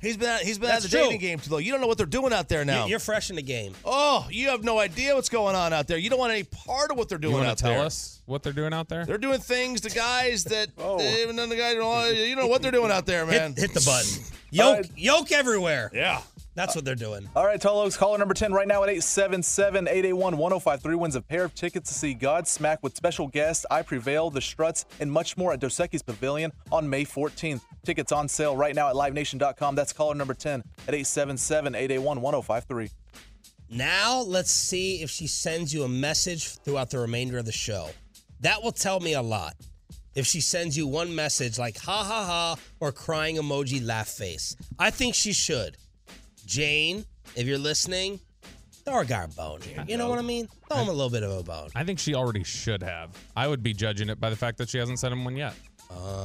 [0.00, 1.00] he's been out, he's been out of the true.
[1.00, 1.62] dating game too long.
[1.62, 2.86] You don't know what they're doing out there now.
[2.86, 3.74] You're fresh in the game.
[3.84, 5.98] oh, you have no idea what's going on out there.
[5.98, 7.84] You don't want any part of what they're doing want out to tell there.
[7.84, 9.04] us what they're doing out there?
[9.04, 10.98] They're doing things to guys that oh.
[10.98, 11.74] they haven't the guys.
[12.18, 13.52] You know what they're doing out there, man.
[13.52, 14.24] Hit, hit the button.
[14.54, 15.90] Yoke yoke everywhere.
[15.94, 16.20] Yeah.
[16.54, 17.28] That's what they're doing.
[17.34, 21.44] All right, Tolos, caller number 10 right now at 877 881 1053 wins a pair
[21.44, 25.52] of tickets to see Godsmack with special guest I Prevail, The Struts, and much more
[25.54, 27.62] at Dos Pavilion on May 14th.
[27.84, 29.74] Tickets on sale right now at livenation.com.
[29.74, 32.90] That's caller number 10 at 877 881 1053.
[33.70, 37.88] Now let's see if she sends you a message throughout the remainder of the show.
[38.40, 39.54] That will tell me a lot.
[40.14, 44.54] If she sends you one message like ha ha ha or crying emoji laugh face.
[44.78, 45.78] I think she should.
[46.46, 47.04] Jane,
[47.36, 48.20] if you're listening,
[48.84, 49.84] throw a guy a bone here.
[49.86, 50.48] You know what I mean?
[50.68, 51.68] Throw him a little bit of a bone.
[51.74, 53.10] I think she already should have.
[53.36, 55.54] I would be judging it by the fact that she hasn't sent him one yet.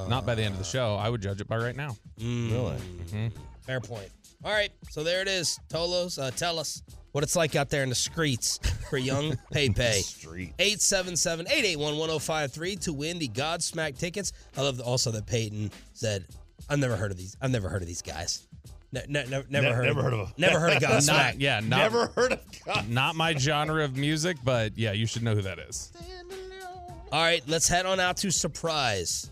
[0.08, 0.96] Not by the end of the show.
[0.96, 1.96] I would judge it by right now.
[2.20, 2.78] Really?
[2.78, 3.28] hmm
[3.66, 4.10] Fair point.
[4.46, 5.60] All right, so there it is.
[5.68, 8.60] Tolos, uh, tell us what it's like out there in the streets
[8.90, 10.02] for young Pay Pay.
[10.02, 10.54] Street.
[10.60, 14.32] 877-881-1053 to win the Godsmack tickets.
[14.56, 16.26] I love also that Peyton said,
[16.70, 17.36] I've never heard of these.
[17.42, 18.48] I've never heard of these guys.
[18.92, 20.34] Ne- ne- ne- never, Ne- heard never of, heard of 'em.
[20.38, 21.08] Never heard of Godsmack.
[21.08, 22.90] Not, yeah, not, Never heard of God.
[22.90, 25.92] Not my genre of music, but yeah, you should know who that is.
[27.12, 29.30] All right, let's head on out to Surprise.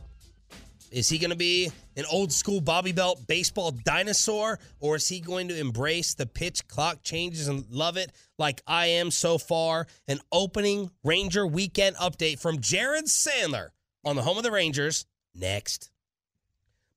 [0.91, 5.19] Is he going to be an old school Bobby Belt baseball dinosaur, or is he
[5.19, 9.87] going to embrace the pitch clock changes and love it like I am so far?
[10.07, 13.69] An opening Ranger weekend update from Jared Sandler
[14.05, 15.91] on the home of the Rangers next.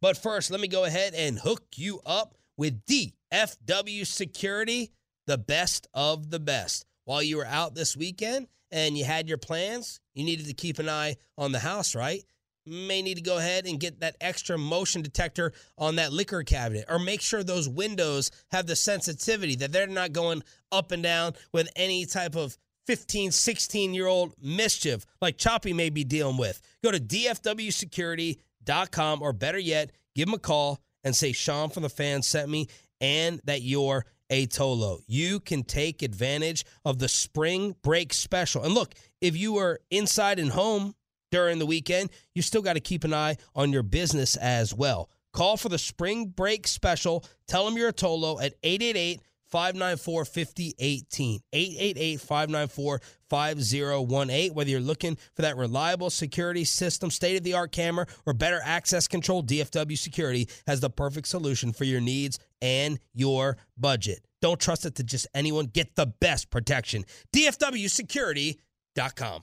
[0.01, 4.91] But first, let me go ahead and hook you up with DFW Security,
[5.27, 6.85] the best of the best.
[7.05, 10.79] While you were out this weekend and you had your plans, you needed to keep
[10.79, 12.23] an eye on the house, right?
[12.67, 16.85] May need to go ahead and get that extra motion detector on that liquor cabinet
[16.91, 21.33] or make sure those windows have the sensitivity that they're not going up and down
[21.53, 26.61] with any type of 15, 16 year old mischief like Choppy may be dealing with.
[26.83, 31.89] Go to DFWsecurity.com or better yet, give them a call and say Shan from the
[31.89, 32.69] fan sent me
[33.01, 35.01] and that you're a Tolo.
[35.07, 38.63] You can take advantage of the spring break special.
[38.63, 40.95] And look, if you are inside and home
[41.31, 45.11] during the weekend, you still got to keep an eye on your business as well.
[45.33, 47.25] Call for the spring break special.
[47.47, 49.21] Tell them you're a Tolo at 888
[49.51, 51.41] 594 5018.
[51.53, 54.55] 888 594 5018.
[54.55, 58.61] Whether you're looking for that reliable security system, state of the art camera, or better
[58.63, 64.25] access control, DFW Security has the perfect solution for your needs and your budget.
[64.41, 65.67] Don't trust it to just anyone.
[65.67, 67.05] Get the best protection.
[67.35, 69.43] DFWsecurity.com.